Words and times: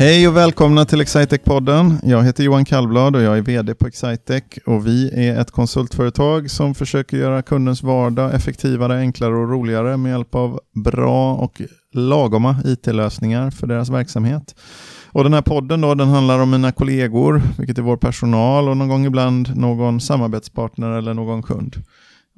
Hej 0.00 0.28
och 0.28 0.36
välkomna 0.36 0.84
till 0.84 1.00
Excitec-podden. 1.00 1.98
Jag 2.02 2.24
heter 2.24 2.44
Johan 2.44 2.64
Kallblad 2.64 3.16
och 3.16 3.22
jag 3.22 3.38
är 3.38 3.42
VD 3.42 3.74
på 3.74 3.86
Excitec. 3.86 4.42
Och 4.66 4.86
vi 4.86 5.28
är 5.28 5.40
ett 5.40 5.50
konsultföretag 5.50 6.50
som 6.50 6.74
försöker 6.74 7.16
göra 7.16 7.42
kundens 7.42 7.82
vardag 7.82 8.34
effektivare, 8.34 8.98
enklare 8.98 9.34
och 9.34 9.50
roligare 9.50 9.96
med 9.96 10.10
hjälp 10.10 10.34
av 10.34 10.60
bra 10.84 11.34
och 11.34 11.62
lagoma 11.94 12.56
IT-lösningar 12.64 13.50
för 13.50 13.66
deras 13.66 13.90
verksamhet. 13.90 14.54
Och 15.06 15.24
den 15.24 15.34
här 15.34 15.42
podden 15.42 15.80
då, 15.80 15.94
den 15.94 16.08
handlar 16.08 16.38
om 16.38 16.50
mina 16.50 16.72
kollegor, 16.72 17.42
vilket 17.58 17.78
är 17.78 17.82
vår 17.82 17.96
personal 17.96 18.68
och 18.68 18.76
någon 18.76 18.88
gång 18.88 19.06
ibland 19.06 19.56
någon 19.56 20.00
samarbetspartner 20.00 20.90
eller 20.90 21.14
någon 21.14 21.42
kund. 21.42 21.76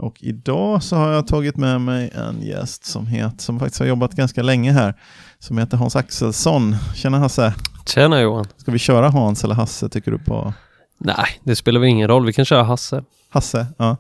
Och 0.00 0.16
idag 0.20 0.82
så 0.82 0.96
har 0.96 1.12
jag 1.12 1.27
tagit 1.27 1.56
med 1.56 1.80
mig 1.80 2.10
en 2.14 2.42
gäst 2.42 2.84
som, 2.84 3.06
het, 3.06 3.41
som 3.41 3.58
faktiskt 3.58 3.80
har 3.80 3.86
jobbat 3.86 4.14
ganska 4.14 4.42
länge 4.42 4.72
här, 4.72 4.95
som 5.38 5.58
heter 5.58 5.77
Hans 5.77 5.96
Axelsson. 5.96 6.77
Tjena 6.95 7.18
Hasse! 7.18 7.54
Tjena 7.86 8.20
Johan! 8.20 8.46
Ska 8.56 8.70
vi 8.70 8.78
köra 8.78 9.08
Hans 9.08 9.44
eller 9.44 9.55
Hasse 9.55 9.88
tycker 9.88 10.10
du 10.10 10.18
på? 10.18 10.55
Nej, 10.98 11.41
det 11.44 11.56
spelar 11.56 11.80
väl 11.80 11.88
ingen 11.88 12.08
roll. 12.08 12.27
Vi 12.27 12.32
kan 12.32 12.44
köra 12.44 12.62
Hasse. 12.62 13.05
Hasse, 13.30 13.66
ja. 13.77 13.96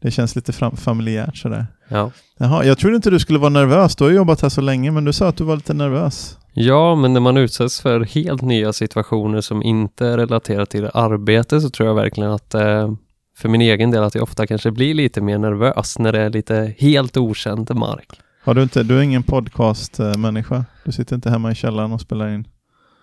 Det 0.00 0.10
känns 0.10 0.36
lite 0.36 0.52
familjärt 0.76 1.36
sådär. 1.36 1.66
Ja. 1.88 2.10
Jaha, 2.38 2.64
jag 2.64 2.78
trodde 2.78 2.96
inte 2.96 3.10
du 3.10 3.18
skulle 3.18 3.38
vara 3.38 3.50
nervös. 3.50 3.96
Du 3.96 4.04
har 4.04 4.10
jobbat 4.10 4.40
här 4.42 4.48
så 4.48 4.60
länge, 4.60 4.90
men 4.90 5.04
du 5.04 5.12
sa 5.12 5.28
att 5.28 5.36
du 5.36 5.44
var 5.44 5.56
lite 5.56 5.74
nervös. 5.74 6.38
Ja, 6.54 6.94
men 6.94 7.12
när 7.12 7.20
man 7.20 7.36
utsätts 7.36 7.80
för 7.80 8.00
helt 8.00 8.42
nya 8.42 8.72
situationer 8.72 9.40
som 9.40 9.62
inte 9.62 10.06
är 10.06 10.16
relaterat 10.16 10.70
till 10.70 10.90
arbete 10.94 11.60
så 11.60 11.70
tror 11.70 11.88
jag 11.88 11.94
verkligen 11.94 12.30
att 12.30 12.54
eh, 12.54 12.92
för 13.42 13.48
min 13.48 13.60
egen 13.60 13.90
del 13.90 14.02
att 14.02 14.14
jag 14.14 14.22
ofta 14.22 14.46
kanske 14.46 14.70
blir 14.70 14.94
lite 14.94 15.20
mer 15.20 15.38
nervös 15.38 15.98
när 15.98 16.12
det 16.12 16.20
är 16.20 16.30
lite 16.30 16.74
helt 16.78 17.16
okänd 17.16 17.74
mark. 17.74 18.20
Har 18.44 18.54
du 18.54 18.62
inte, 18.62 18.82
du 18.82 18.98
är 18.98 19.02
ingen 19.02 19.22
podcastmänniska? 19.22 20.64
Du 20.84 20.92
sitter 20.92 21.16
inte 21.16 21.30
hemma 21.30 21.52
i 21.52 21.54
källaren 21.54 21.92
och 21.92 22.00
spelar 22.00 22.28
in? 22.28 22.48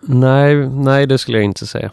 Nej, 0.02 0.70
nej 0.70 1.08
det 1.08 1.18
skulle 1.18 1.38
jag 1.38 1.46
inte 1.46 1.68
säga. 1.68 1.92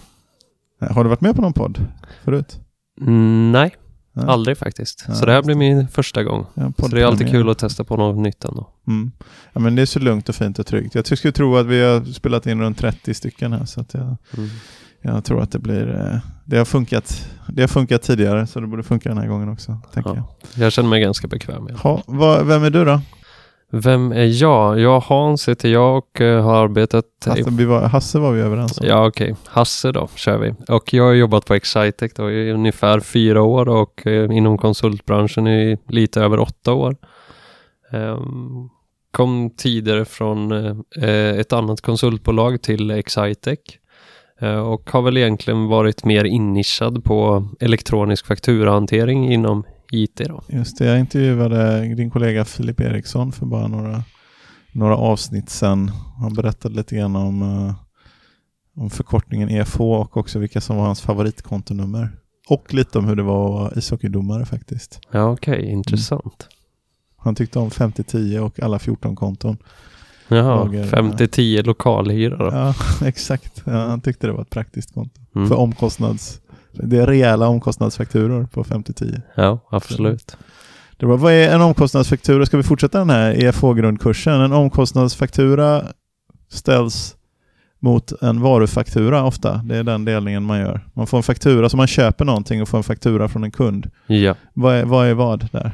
Har 0.90 1.04
du 1.04 1.10
varit 1.10 1.20
med 1.20 1.36
på 1.36 1.42
någon 1.42 1.52
podd 1.52 1.78
förut? 2.24 2.60
Mm, 3.00 3.52
nej, 3.52 3.76
ja. 4.12 4.22
aldrig 4.22 4.58
faktiskt. 4.58 5.04
Ja, 5.08 5.14
så 5.14 5.26
det 5.26 5.32
här 5.32 5.42
blir 5.42 5.54
min 5.54 5.88
första 5.88 6.22
gång. 6.22 6.46
Ja, 6.54 6.72
så 6.78 6.88
det 6.88 7.00
är 7.00 7.06
alltid 7.06 7.30
kul 7.30 7.50
att 7.50 7.58
testa 7.58 7.84
på 7.84 7.96
något 7.96 8.18
nytt 8.18 8.44
ändå. 8.44 8.68
Mm. 8.86 9.12
Ja, 9.52 9.60
men 9.60 9.76
det 9.76 9.82
är 9.82 9.86
så 9.86 9.98
lugnt 9.98 10.28
och 10.28 10.34
fint 10.34 10.58
och 10.58 10.66
tryggt. 10.66 10.94
Jag 10.94 11.18
skulle 11.18 11.32
tro 11.32 11.56
att 11.56 11.66
vi 11.66 11.82
har 11.82 12.04
spelat 12.04 12.46
in 12.46 12.60
runt 12.60 12.78
30 12.78 13.14
stycken 13.14 13.52
här. 13.52 13.64
Så 13.64 13.80
att 13.80 13.94
jag, 13.94 14.16
mm. 14.36 14.50
Jag 15.00 15.24
tror 15.24 15.42
att 15.42 15.52
det 15.52 15.58
blir... 15.58 15.94
Eh, 15.94 16.18
det 16.44 16.58
har, 16.58 16.64
funkat, 16.64 17.28
det 17.48 17.62
har 17.62 17.68
funkat 17.68 18.02
tidigare 18.02 18.46
så 18.46 18.60
det 18.60 18.66
borde 18.66 18.82
funka 18.82 19.08
den 19.08 19.18
här 19.18 19.26
gången 19.26 19.48
också. 19.48 19.80
Tänker 19.92 20.14
jag. 20.14 20.24
jag 20.64 20.72
känner 20.72 20.88
mig 20.88 21.00
ganska 21.00 21.28
bekväm. 21.28 21.64
Med. 21.64 21.74
Ha, 21.74 22.02
vad, 22.06 22.46
vem 22.46 22.64
är 22.64 22.70
du 22.70 22.84
då? 22.84 23.00
Vem 23.70 24.12
är 24.12 24.42
jag? 24.42 24.80
Jag 24.80 25.00
Hans 25.00 25.48
heter 25.48 25.68
jag 25.68 25.96
och 25.98 26.20
uh, 26.20 26.40
har 26.40 26.64
arbetat... 26.64 27.04
Hasse, 27.26 27.50
vi 27.50 27.64
var, 27.64 27.82
Hasse 27.82 28.18
var 28.18 28.32
vi 28.32 28.40
överens 28.40 28.78
om. 28.80 28.86
Ja 28.86 29.06
okej, 29.06 29.32
okay. 29.32 29.44
Hasse 29.46 29.92
då 29.92 30.08
kör 30.14 30.38
vi. 30.38 30.54
Och 30.68 30.94
jag 30.94 31.04
har 31.04 31.12
jobbat 31.12 31.46
på 31.46 31.54
Excitec 31.54 32.12
då 32.14 32.30
i 32.30 32.52
ungefär 32.52 33.00
fyra 33.00 33.42
år 33.42 33.68
och 33.68 34.02
uh, 34.06 34.36
inom 34.36 34.58
konsultbranschen 34.58 35.46
i 35.46 35.78
lite 35.88 36.20
över 36.20 36.40
åtta 36.40 36.72
år. 36.72 36.96
Um, 37.92 38.70
kom 39.10 39.50
tidigare 39.56 40.04
från 40.04 40.52
ett 41.38 41.52
annat 41.52 41.80
konsultbolag 41.80 42.62
till 42.62 42.90
Excitec 42.90 43.58
och 44.42 44.90
har 44.90 45.02
väl 45.02 45.16
egentligen 45.16 45.66
varit 45.66 46.04
mer 46.04 46.24
innischad 46.24 47.04
på 47.04 47.48
elektronisk 47.60 48.26
fakturahantering 48.26 49.32
inom 49.32 49.64
IT 49.92 50.16
då. 50.16 50.42
Just 50.48 50.78
det, 50.78 50.84
jag 50.84 50.98
intervjuade 51.00 51.94
din 51.94 52.10
kollega 52.10 52.44
Filip 52.44 52.80
Eriksson 52.80 53.32
för 53.32 53.46
bara 53.46 53.68
några, 53.68 54.02
några 54.72 54.96
avsnitt 54.96 55.50
sedan. 55.50 55.90
Han 56.18 56.34
berättade 56.34 56.74
lite 56.74 56.96
grann 56.96 57.16
om, 57.16 57.42
uh, 57.42 57.74
om 58.76 58.90
förkortningen 58.90 59.50
EFH 59.50 59.80
och 59.80 60.16
också 60.16 60.38
vilka 60.38 60.60
som 60.60 60.76
var 60.76 60.84
hans 60.84 61.00
favoritkontonummer. 61.00 62.16
Och 62.48 62.74
lite 62.74 62.98
om 62.98 63.04
hur 63.08 63.16
det 63.16 63.22
var 63.22 63.66
att 63.66 63.76
ishockeydomare 63.76 64.46
faktiskt. 64.46 65.00
Ja, 65.10 65.30
okej, 65.30 65.58
okay, 65.58 65.70
intressant. 65.70 66.22
Mm. 66.24 66.56
Han 67.16 67.34
tyckte 67.34 67.58
om 67.58 67.70
50-10 67.70 68.38
och 68.38 68.60
alla 68.60 68.78
14 68.78 69.16
konton. 69.16 69.56
Jaha, 70.28 70.64
50-10 70.64 71.62
lokalhyra 71.62 72.36
då? 72.36 72.50
Ja, 72.52 72.74
exakt. 73.06 73.62
Ja, 73.64 73.72
han 73.72 74.00
tyckte 74.00 74.26
det 74.26 74.32
var 74.32 74.42
ett 74.42 74.50
praktiskt 74.50 74.94
konto. 74.94 75.20
Mm. 75.34 75.48
För 75.48 75.54
omkostnads 75.54 76.40
det 76.82 76.98
är 76.98 77.06
rejäla 77.06 77.48
omkostnadsfakturor 77.48 78.46
på 78.46 78.64
5-10. 78.64 79.20
Ja, 79.34 79.58
absolut. 79.70 80.36
Det 80.96 81.06
var, 81.06 81.16
vad 81.16 81.32
är 81.32 81.54
en 81.54 81.62
omkostnadsfaktura? 81.62 82.46
Ska 82.46 82.56
vi 82.56 82.62
fortsätta 82.62 82.98
den 82.98 83.10
här 83.10 83.34
EFH-grundkursen? 83.34 84.40
En 84.40 84.52
omkostnadsfaktura 84.52 85.82
ställs 86.48 87.16
mot 87.78 88.22
en 88.22 88.40
varufaktura 88.40 89.24
ofta. 89.24 89.56
Det 89.64 89.76
är 89.76 89.82
den 89.82 90.04
delningen 90.04 90.42
man 90.42 90.58
gör. 90.58 90.80
Man 90.94 91.06
får 91.06 91.16
en 91.16 91.22
faktura, 91.22 91.68
så 91.68 91.76
man 91.76 91.86
köper 91.86 92.24
någonting 92.24 92.62
och 92.62 92.68
får 92.68 92.78
en 92.78 92.84
faktura 92.84 93.28
från 93.28 93.44
en 93.44 93.50
kund. 93.50 93.90
Ja. 94.06 94.34
Vad 94.54 94.74
är 94.74 94.84
vad, 94.84 95.06
är 95.06 95.14
vad 95.14 95.48
där? 95.52 95.72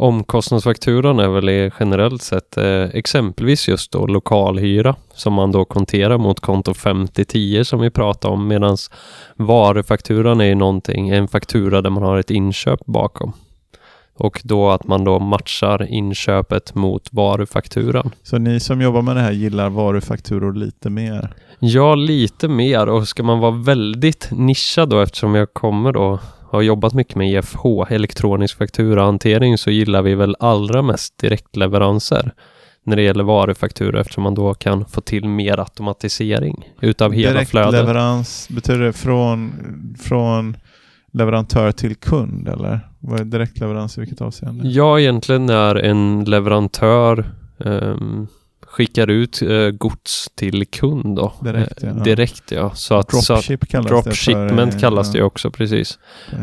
Omkostnadsfakturan 0.00 1.18
är 1.18 1.28
väl 1.28 1.72
generellt 1.80 2.22
sett 2.22 2.56
eh, 2.56 2.82
exempelvis 2.82 3.68
just 3.68 3.92
då 3.92 4.06
lokalhyra 4.06 4.96
som 5.14 5.32
man 5.32 5.52
då 5.52 5.64
konterar 5.64 6.18
mot 6.18 6.40
konto 6.40 6.74
5010 6.74 7.64
som 7.64 7.80
vi 7.80 7.90
pratade 7.90 8.34
om 8.34 8.48
medan 8.48 8.76
varufakturan 9.36 10.40
är 10.40 10.44
ju 10.44 10.54
någonting, 10.54 11.08
en 11.08 11.28
faktura 11.28 11.82
där 11.82 11.90
man 11.90 12.02
har 12.02 12.18
ett 12.18 12.30
inköp 12.30 12.86
bakom. 12.86 13.32
Och 14.14 14.40
då 14.44 14.70
att 14.70 14.86
man 14.86 15.04
då 15.04 15.18
matchar 15.18 15.86
inköpet 15.92 16.74
mot 16.74 17.08
varufakturan. 17.12 18.10
Så 18.22 18.38
ni 18.38 18.60
som 18.60 18.80
jobbar 18.80 19.02
med 19.02 19.16
det 19.16 19.22
här 19.22 19.32
gillar 19.32 19.70
varufakturor 19.70 20.54
lite 20.54 20.90
mer? 20.90 21.34
Ja, 21.58 21.94
lite 21.94 22.48
mer 22.48 22.88
och 22.88 23.08
ska 23.08 23.22
man 23.22 23.38
vara 23.38 23.50
väldigt 23.50 24.28
nischad 24.30 24.88
då 24.88 25.00
eftersom 25.00 25.34
jag 25.34 25.52
kommer 25.52 25.92
då 25.92 26.18
har 26.50 26.62
jobbat 26.62 26.94
mycket 26.94 27.16
med 27.16 27.34
EFH, 27.34 27.64
elektronisk 27.90 28.58
fakturahantering, 28.58 29.58
så 29.58 29.70
gillar 29.70 30.02
vi 30.02 30.14
väl 30.14 30.36
allra 30.38 30.82
mest 30.82 31.18
direktleveranser 31.18 32.32
när 32.84 32.96
det 32.96 33.02
gäller 33.02 33.24
varufakturor 33.24 34.00
eftersom 34.00 34.22
man 34.22 34.34
då 34.34 34.54
kan 34.54 34.84
få 34.84 35.00
till 35.00 35.28
mer 35.28 35.58
automatisering 35.58 36.68
utav 36.80 37.12
hela 37.12 37.44
flödet. 37.44 37.72
Direktleverans, 37.72 38.48
betyder 38.50 38.80
det 38.80 38.92
från, 38.92 39.52
från 40.00 40.56
leverantör 41.12 41.72
till 41.72 41.96
kund 41.96 42.48
eller? 42.48 42.80
Vad 42.98 43.20
är 43.20 43.24
direktleverans 43.24 43.98
i 43.98 44.00
vilket 44.00 44.20
avseende? 44.20 44.68
Ja, 44.68 45.00
egentligen 45.00 45.46
när 45.46 45.74
en 45.74 46.24
leverantör 46.24 47.32
um, 47.58 48.28
skickar 48.70 49.10
ut 49.10 49.42
eh, 49.42 49.70
gods 49.70 50.30
till 50.34 50.66
kund 50.66 51.16
då. 51.16 51.32
Direkt 51.40 51.82
ja. 51.82 51.88
Eh, 51.88 52.02
direkt, 52.02 52.52
ja. 52.52 52.70
Så 52.74 52.94
att, 52.94 53.08
Dropship 53.08 53.68
kallas 53.68 53.86
dropshipment 53.86 54.58
det 54.58 54.72
för, 54.72 54.80
kallas 54.80 55.12
det 55.12 55.22
också 55.22 55.50
precis. 55.50 55.98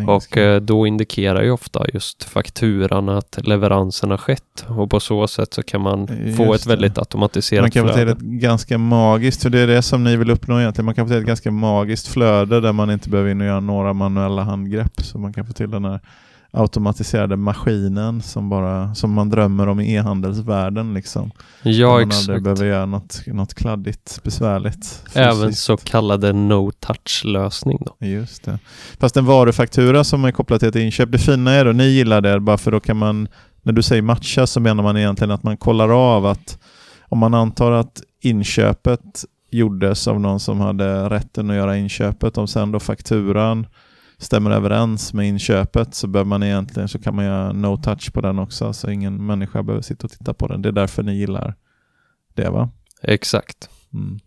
Och 0.07 0.37
eh, 0.37 0.61
då 0.61 0.87
indikerar 0.87 1.43
ju 1.43 1.51
ofta 1.51 1.85
just 1.93 2.23
fakturan 2.23 3.09
att 3.09 3.39
leveransen 3.43 4.09
har 4.09 4.17
skett 4.17 4.65
och 4.67 4.89
på 4.89 4.99
så 4.99 5.27
sätt 5.27 5.53
så 5.53 5.63
kan 5.63 5.81
man 5.81 6.07
just 6.25 6.37
få 6.37 6.53
ett 6.53 6.63
det. 6.63 6.69
väldigt 6.69 6.97
automatiserat 6.97 7.63
Man 7.63 7.71
kan 7.71 7.87
få 7.87 7.93
till 7.93 8.07
ett 8.07 8.19
ganska 8.19 8.77
magiskt, 8.77 9.43
för 9.43 9.49
det 9.49 9.59
är 9.59 9.67
det 9.67 9.81
som 9.81 10.03
ni 10.03 10.15
vill 10.15 10.31
uppnå 10.31 10.59
egentligen, 10.59 10.85
man 10.85 10.95
kan 10.95 11.05
få 11.05 11.09
till 11.09 11.21
ett 11.21 11.27
ganska 11.27 11.51
magiskt 11.51 12.07
flöde 12.07 12.61
där 12.61 12.73
man 12.73 12.91
inte 12.91 13.09
behöver 13.09 13.31
in 13.31 13.41
och 13.41 13.47
göra 13.47 13.59
några 13.59 13.93
manuella 13.93 14.43
handgrepp 14.43 15.01
så 15.01 15.17
man 15.17 15.33
kan 15.33 15.45
få 15.45 15.53
till 15.53 15.71
den 15.71 15.85
här 15.85 15.99
automatiserade 16.57 17.37
maskinen 17.37 18.21
som, 18.21 18.49
bara, 18.49 18.95
som 18.95 19.13
man 19.13 19.29
drömmer 19.29 19.67
om 19.67 19.79
i 19.79 19.93
e-handelsvärlden. 19.93 20.93
Liksom. 20.93 21.31
Ja, 21.63 21.91
man 21.91 22.07
exakt. 22.07 22.21
aldrig 22.21 22.43
behöver 22.43 22.65
göra 22.65 22.85
något, 22.85 23.21
något 23.27 23.53
kladdigt, 23.53 24.23
besvärligt. 24.23 25.03
Även 25.13 25.53
så 25.53 25.77
kallade 25.77 26.33
no-touch-lösning 26.33 27.83
då. 27.85 28.05
Just 28.05 28.43
det. 28.43 28.59
Fast 28.99 29.17
en 29.17 29.25
varufaktura 29.25 30.03
som 30.03 30.25
är 30.25 30.31
kopplad 30.31 30.59
till 30.59 30.69
ett 30.69 30.75
inköp, 30.75 31.11
det 31.11 31.17
fina 31.17 31.51
är 31.51 31.65
då, 31.65 31.71
ni 31.71 31.83
gillar 31.87 32.21
det 32.21 32.39
bara 32.39 32.57
för 32.57 32.71
då 32.71 32.79
kan 32.79 32.97
man, 32.97 33.27
när 33.61 33.73
du 33.73 33.83
säger 33.83 34.01
matcha 34.01 34.47
så 34.47 34.59
menar 34.59 34.83
man 34.83 34.97
egentligen 34.97 35.31
att 35.31 35.43
man 35.43 35.57
kollar 35.57 36.15
av 36.15 36.25
att 36.25 36.57
om 37.09 37.19
man 37.19 37.33
antar 37.33 37.71
att 37.71 38.01
inköpet 38.21 39.23
gjordes 39.51 40.07
av 40.07 40.19
någon 40.19 40.39
som 40.39 40.59
hade 40.59 41.09
rätten 41.09 41.49
att 41.49 41.55
göra 41.55 41.77
inköpet, 41.77 42.37
om 42.37 42.47
sen 42.47 42.71
då 42.71 42.79
fakturan 42.79 43.67
stämmer 44.19 44.51
överens 44.51 45.13
med 45.13 45.27
inköpet 45.27 45.95
så 45.95 46.07
behöver 46.07 46.29
man 46.29 46.43
egentligen 46.43 46.89
så 46.89 46.99
kan 46.99 47.15
man 47.15 47.25
göra 47.25 47.53
no 47.53 47.77
touch 47.77 48.13
på 48.13 48.21
den 48.21 48.39
också 48.39 48.73
så 48.73 48.89
ingen 48.89 49.25
människa 49.25 49.63
behöver 49.63 49.81
sitta 49.81 50.07
och 50.07 50.11
titta 50.11 50.33
på 50.33 50.47
den. 50.47 50.61
Det 50.61 50.69
är 50.69 50.73
därför 50.73 51.03
ni 51.03 51.17
gillar 51.17 51.55
det 52.33 52.49
va? 52.49 52.69
Exakt. 53.01 53.69
Mm. 53.93 54.19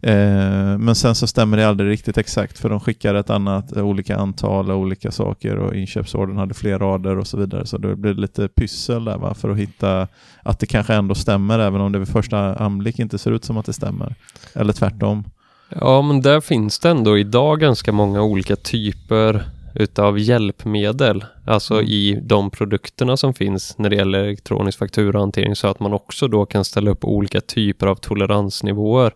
Eh, 0.00 0.78
men 0.78 0.94
sen 0.94 1.14
så 1.14 1.26
stämmer 1.26 1.56
det 1.56 1.68
aldrig 1.68 1.90
riktigt 1.90 2.18
exakt 2.18 2.58
för 2.58 2.68
de 2.68 2.80
skickar 2.80 3.14
ett 3.14 3.30
annat, 3.30 3.72
olika 3.72 4.16
antal 4.16 4.70
och 4.70 4.78
olika 4.78 5.10
saker 5.10 5.56
och 5.56 5.74
inköpsordern 5.74 6.36
hade 6.36 6.54
fler 6.54 6.78
rader 6.78 7.18
och 7.18 7.26
så 7.26 7.36
vidare. 7.36 7.66
Så 7.66 7.78
det 7.78 7.96
blir 7.96 8.14
lite 8.14 8.48
pyssel 8.48 9.04
där 9.04 9.18
va? 9.18 9.34
för 9.34 9.48
att 9.50 9.56
hitta 9.56 10.08
att 10.42 10.58
det 10.58 10.66
kanske 10.66 10.94
ändå 10.94 11.14
stämmer 11.14 11.58
även 11.58 11.80
om 11.80 11.92
det 11.92 11.98
vid 11.98 12.08
första 12.08 12.54
anblick 12.54 12.98
inte 12.98 13.18
ser 13.18 13.30
ut 13.30 13.44
som 13.44 13.56
att 13.56 13.66
det 13.66 13.72
stämmer. 13.72 14.14
Eller 14.54 14.72
tvärtom. 14.72 15.24
Ja, 15.68 16.02
men 16.02 16.20
där 16.22 16.40
finns 16.40 16.78
det 16.78 16.90
ändå 16.90 17.18
idag 17.18 17.60
ganska 17.60 17.92
många 17.92 18.22
olika 18.22 18.56
typer 18.56 19.44
utav 19.74 20.18
hjälpmedel, 20.18 21.24
alltså 21.46 21.74
mm. 21.74 21.86
i 21.86 22.20
de 22.22 22.50
produkterna 22.50 23.16
som 23.16 23.34
finns 23.34 23.78
när 23.78 23.90
det 23.90 23.96
gäller 23.96 24.18
elektronisk 24.18 24.78
fakturahantering 24.78 25.56
så 25.56 25.68
att 25.68 25.80
man 25.80 25.92
också 25.92 26.28
då 26.28 26.46
kan 26.46 26.64
ställa 26.64 26.90
upp 26.90 27.04
olika 27.04 27.40
typer 27.40 27.86
av 27.86 27.94
toleransnivåer 27.94 29.12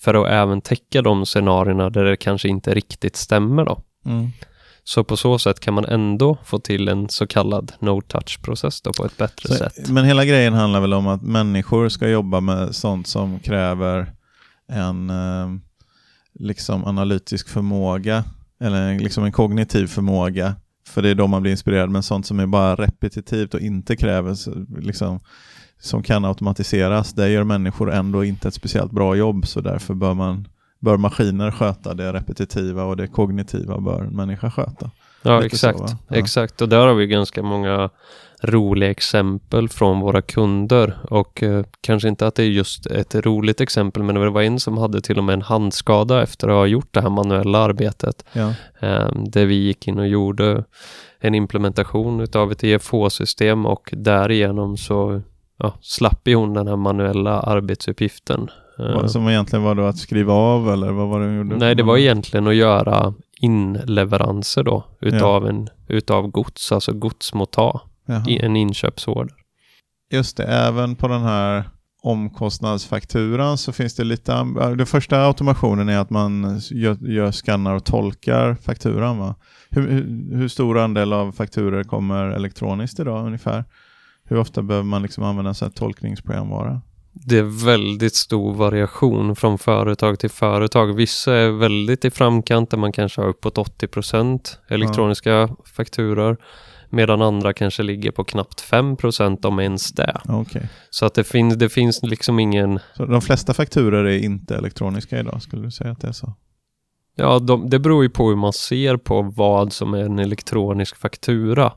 för 0.00 0.14
att 0.14 0.28
även 0.28 0.60
täcka 0.60 1.02
de 1.02 1.26
scenarierna 1.26 1.90
där 1.90 2.04
det 2.04 2.16
kanske 2.16 2.48
inte 2.48 2.74
riktigt 2.74 3.16
stämmer 3.16 3.64
då. 3.64 3.80
Mm. 4.06 4.28
Så 4.84 5.04
på 5.04 5.16
så 5.16 5.38
sätt 5.38 5.60
kan 5.60 5.74
man 5.74 5.84
ändå 5.84 6.38
få 6.44 6.58
till 6.58 6.88
en 6.88 7.08
så 7.08 7.26
kallad 7.26 7.72
no-touch-process 7.80 8.80
då 8.82 8.92
på 8.92 9.04
ett 9.04 9.16
bättre 9.16 9.48
Så, 9.48 9.54
sätt. 9.54 9.88
men 9.88 10.04
hela 10.04 10.24
grejen 10.24 10.54
handlar 10.54 10.80
väl 10.80 10.94
om 10.94 11.06
att 11.06 11.22
människor 11.22 11.88
ska 11.88 12.08
jobba 12.08 12.40
med 12.40 12.74
sånt 12.74 13.06
som 13.06 13.38
kräver 13.38 14.12
en 14.68 15.10
eh, 15.10 15.46
liksom 16.38 16.84
analytisk 16.84 17.48
förmåga 17.48 18.24
eller 18.60 18.98
liksom 18.98 19.24
en 19.24 19.32
kognitiv 19.32 19.86
förmåga. 19.86 20.54
För 20.88 21.02
det 21.02 21.08
är 21.08 21.14
då 21.14 21.26
man 21.26 21.42
blir 21.42 21.52
inspirerad, 21.52 21.90
men 21.90 22.02
sånt 22.02 22.26
som 22.26 22.40
är 22.40 22.46
bara 22.46 22.74
repetitivt 22.74 23.54
och 23.54 23.60
inte 23.60 23.96
kräver, 23.96 24.34
så- 24.34 24.66
liksom, 24.78 25.20
som 25.80 26.02
kan 26.02 26.24
automatiseras, 26.24 27.12
det 27.12 27.28
gör 27.28 27.44
människor 27.44 27.92
ändå 27.92 28.24
inte 28.24 28.48
ett 28.48 28.54
speciellt 28.54 28.92
bra 28.92 29.16
jobb, 29.16 29.46
så 29.46 29.60
därför 29.60 29.94
bör, 29.94 30.14
man, 30.14 30.48
bör 30.80 30.96
maskiner 30.96 31.50
sköta 31.50 31.94
det 31.94 32.12
repetitiva 32.12 32.84
och 32.84 32.96
det 32.96 33.06
kognitiva 33.06 33.80
bör 33.80 34.02
en 34.02 34.16
människa 34.16 34.50
sköta. 34.50 34.90
Ja, 35.22 35.40
lite 35.40 35.58
så, 35.58 35.68
exakt. 35.68 35.92
va? 35.92 35.98
Ja. 36.08 36.16
Exakt, 36.16 36.62
och 36.62 36.68
där 36.68 36.86
har 36.86 36.94
vi 36.94 37.06
ganska 37.06 37.42
många 37.42 37.90
roliga 38.46 38.90
exempel 38.90 39.68
från 39.68 40.00
våra 40.00 40.22
kunder 40.22 40.96
och 41.10 41.42
eh, 41.42 41.64
kanske 41.80 42.08
inte 42.08 42.26
att 42.26 42.34
det 42.34 42.42
är 42.42 42.46
just 42.48 42.86
ett 42.86 43.14
roligt 43.14 43.60
exempel 43.60 44.02
men 44.02 44.14
det 44.14 44.30
var 44.30 44.42
en 44.42 44.60
som 44.60 44.78
hade 44.78 45.00
till 45.00 45.18
och 45.18 45.24
med 45.24 45.32
en 45.32 45.42
handskada 45.42 46.22
efter 46.22 46.48
att 46.48 46.54
ha 46.54 46.66
gjort 46.66 46.88
det 46.94 47.00
här 47.00 47.10
manuella 47.10 47.58
arbetet 47.58 48.24
Ja. 48.32 48.48
eh, 48.80 49.08
där 49.14 49.46
vi 49.46 49.54
gick 49.54 49.88
in 49.88 49.98
och 49.98 50.08
gjorde 50.08 50.64
en 51.20 51.34
implementation 51.34 52.20
utav 52.20 52.52
ett 52.52 52.64
EFH-system 52.64 53.66
och 53.66 53.90
därigenom 53.92 54.76
så 54.76 55.20
ja, 55.58 55.74
slapp 55.80 56.28
ju 56.28 56.34
hon 56.34 56.54
den 56.54 56.68
här 56.68 56.76
manuella 56.76 57.40
arbetsuppgiften. 57.40 58.50
Eh, 58.78 58.84
Vad 58.94 59.10
Som 59.10 59.28
egentligen 59.28 59.62
var 59.64 59.74
då 59.74 59.82
att 59.82 59.98
skriva 59.98 60.32
av 60.32 60.70
eller 60.72 60.92
vad 60.92 61.08
var 61.08 61.20
det 61.20 61.26
hon 61.26 61.36
gjorde? 61.36 61.56
Nej, 61.56 61.74
det 61.74 61.82
var 61.82 61.96
egentligen 61.96 62.46
att 62.46 62.54
göra 62.54 63.14
inleveranser 63.40 64.62
då 64.62 64.84
utav, 65.00 65.46
en, 65.46 65.68
utav 65.88 66.26
gods, 66.28 66.72
alltså 66.72 66.92
godsmotta, 66.92 67.80
Jaha. 68.06 68.24
i 68.28 68.38
en 68.38 68.56
inköpsorder. 68.56 69.34
Just 70.10 70.36
det, 70.36 70.44
även 70.44 70.96
på 70.96 71.08
den 71.08 71.22
här 71.22 71.70
omkostnadsfakturan 72.02 73.58
så 73.58 73.72
finns 73.72 73.94
det 73.94 74.04
lite, 74.04 74.32
den 74.76 74.86
första 74.86 75.26
automationen 75.26 75.88
är 75.88 75.98
att 75.98 76.10
man 76.10 76.60
gör, 76.70 76.96
gör 77.00 77.32
skannar 77.32 77.74
och 77.74 77.84
tolkar 77.84 78.54
fakturan 78.54 79.18
va? 79.18 79.34
Hur, 79.70 79.88
hur, 79.88 80.36
hur 80.36 80.48
stor 80.48 80.78
andel 80.78 81.12
av 81.12 81.32
fakturer 81.32 81.84
kommer 81.84 82.30
elektroniskt 82.30 83.00
idag 83.00 83.26
ungefär? 83.26 83.64
Hur 84.24 84.38
ofta 84.38 84.62
behöver 84.62 84.84
man 84.84 85.02
liksom 85.02 85.24
använda 85.24 85.54
sig 85.54 85.66
av 85.66 85.70
tolkningsprogramvara? 85.70 86.82
Det 87.12 87.38
är 87.38 87.64
väldigt 87.66 88.14
stor 88.14 88.54
variation 88.54 89.36
från 89.36 89.58
företag 89.58 90.18
till 90.18 90.30
företag. 90.30 90.96
Vissa 90.96 91.34
är 91.34 91.50
väldigt 91.50 92.04
i 92.04 92.10
framkant 92.10 92.70
där 92.70 92.78
man 92.78 92.92
kanske 92.92 93.20
har 93.20 93.28
uppåt 93.28 93.56
80% 93.56 94.56
elektroniska 94.68 95.48
fakturor 95.76 96.36
medan 96.90 97.22
andra 97.22 97.52
kanske 97.52 97.82
ligger 97.82 98.10
på 98.10 98.24
knappt 98.24 98.70
5% 98.70 99.46
om 99.46 99.60
ens 99.60 99.92
det. 99.92 100.20
Okej. 100.28 100.68
Så 100.90 101.06
att 101.06 101.14
det, 101.14 101.24
finns 101.24 101.56
det 101.56 101.68
finns 101.68 102.02
liksom 102.02 102.38
ingen 102.38 102.78
Så 102.96 103.06
de 103.06 103.20
flesta 103.20 103.54
fakturer 103.54 104.04
är 104.04 104.18
inte 104.18 104.56
elektroniska 104.56 105.18
idag, 105.20 105.42
skulle 105.42 105.62
du 105.62 105.70
säga 105.70 105.90
att 105.90 106.00
det 106.00 106.08
är 106.08 106.12
så? 106.12 106.34
Ja, 107.16 107.38
de, 107.38 107.70
det 107.70 107.78
beror 107.78 108.02
ju 108.02 108.10
på 108.10 108.28
hur 108.28 108.36
man 108.36 108.52
ser 108.52 108.96
på 108.96 109.22
vad 109.22 109.72
som 109.72 109.94
är 109.94 110.02
en 110.02 110.18
elektronisk 110.18 110.96
faktura. 110.96 111.72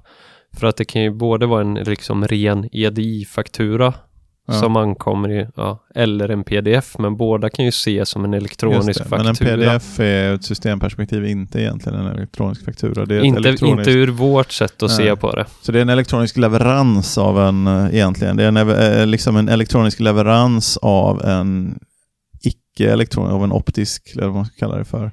För 0.53 0.67
att 0.67 0.77
det 0.77 0.85
kan 0.85 1.01
ju 1.01 1.11
både 1.11 1.45
vara 1.45 1.61
en 1.61 1.73
liksom 1.73 2.27
ren 2.27 2.69
EDI-faktura 2.71 3.93
Ja. 4.51 4.59
som 4.59 4.75
ankommer 4.75 5.31
i, 5.31 5.47
ja, 5.55 5.83
eller 5.95 6.29
en 6.29 6.43
pdf, 6.43 6.97
men 6.99 7.17
båda 7.17 7.49
kan 7.49 7.65
ju 7.65 7.69
ses 7.69 8.09
som 8.09 8.25
en 8.25 8.33
elektronisk 8.33 8.99
faktura. 8.99 9.17
Men 9.17 9.27
en 9.27 9.35
pdf 9.35 9.99
är 9.99 10.29
ur 10.29 10.35
ett 10.35 10.43
systemperspektiv 10.43 11.25
inte 11.25 11.61
egentligen 11.61 11.99
en 11.99 12.07
elektronisk 12.07 12.65
faktura. 12.65 13.05
Det 13.05 13.15
är 13.15 13.21
Inte, 13.21 13.39
elektroniskt... 13.39 13.87
inte 13.87 13.99
ur 13.99 14.07
vårt 14.07 14.51
sätt 14.51 14.83
att 14.83 14.89
Nej. 14.89 14.97
se 14.97 15.15
på 15.15 15.31
det. 15.31 15.45
Så 15.61 15.71
det 15.71 15.79
är 15.79 15.81
en 15.81 15.89
elektronisk 15.89 16.37
leverans 16.37 17.17
av 17.17 17.39
en, 17.39 17.67
eh, 17.67 17.95
egentligen, 17.95 18.37
det 18.37 18.43
är 18.43 18.47
en, 18.47 18.57
eh, 18.57 19.07
liksom 19.07 19.35
en 19.37 19.49
elektronisk 19.49 19.99
leverans 19.99 20.77
av 20.77 21.25
en 21.25 21.79
icke-elektronisk, 22.41 23.33
av 23.33 23.43
en 23.43 23.51
optisk, 23.51 24.11
eller 24.13 24.25
vad 24.25 24.35
man 24.35 24.45
ska 24.45 24.55
kalla 24.59 24.75
det 24.77 24.85
för, 24.85 25.11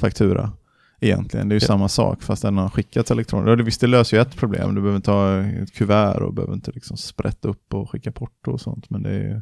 faktura. 0.00 0.52
Egentligen, 1.00 1.48
det 1.48 1.52
är 1.52 1.60
ju 1.60 1.64
Ja. 1.64 1.66
samma 1.66 1.88
sak 1.88 2.22
fast 2.22 2.42
den 2.42 2.58
har 2.58 2.68
skickats 2.68 3.10
elektroniskt. 3.10 3.58
Det, 3.58 3.62
visst, 3.64 3.80
det 3.80 3.86
löser 3.86 4.16
ju 4.16 4.20
ett 4.20 4.36
problem, 4.36 4.74
du 4.74 4.80
behöver 4.80 4.96
inte 4.96 5.10
ha 5.10 5.38
ett 5.40 5.72
kuvert 5.74 6.20
och 6.20 6.34
behöver 6.34 6.54
inte 6.54 6.70
liksom 6.70 6.96
sprätta 6.96 7.48
upp 7.48 7.74
och 7.74 7.90
skicka 7.90 8.12
porto 8.12 8.50
och 8.50 8.60
sånt. 8.60 8.90
Men 8.90 9.02
det 9.02 9.10
är 9.10 9.22
ju 9.22 9.40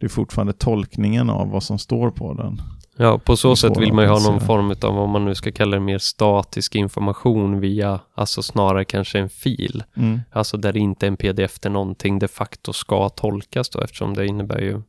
det 0.00 0.06
är 0.06 0.10
fortfarande 0.10 0.52
tolkningen 0.52 1.30
av 1.30 1.50
vad 1.50 1.62
som 1.62 1.78
står 1.78 2.10
på 2.10 2.34
den. 2.34 2.60
Ja, 2.96 3.18
på 3.18 3.36
så 3.36 3.56
sätt 3.56 3.76
vill 3.78 3.92
man 3.92 4.04
ju 4.04 4.10
ha 4.10 4.20
någon 4.20 4.40
form 4.40 4.74
av, 4.82 4.98
om 4.98 5.10
man 5.10 5.24
nu 5.24 5.34
ska 5.34 5.52
kalla 5.52 5.76
det 5.76 5.80
mer 5.80 5.98
statisk 5.98 6.74
information 6.74 7.60
via, 7.60 8.00
alltså 8.14 8.42
snarare 8.42 8.84
kanske 8.84 9.18
en 9.18 9.28
fil. 9.28 9.82
Mm. 9.96 10.20
Alltså 10.30 10.56
där 10.56 10.72
det 10.72 10.78
inte 10.78 11.06
en 11.06 11.16
pdf 11.16 11.60
där 11.60 11.70
någonting 11.70 12.18
de 12.18 12.28
facto 12.28 12.72
ska 12.72 13.08
tolkas 13.08 13.68
då 13.68 13.80
eftersom 13.80 14.14
det 14.14 14.26
innebär 14.26 14.58
ju 14.58 14.82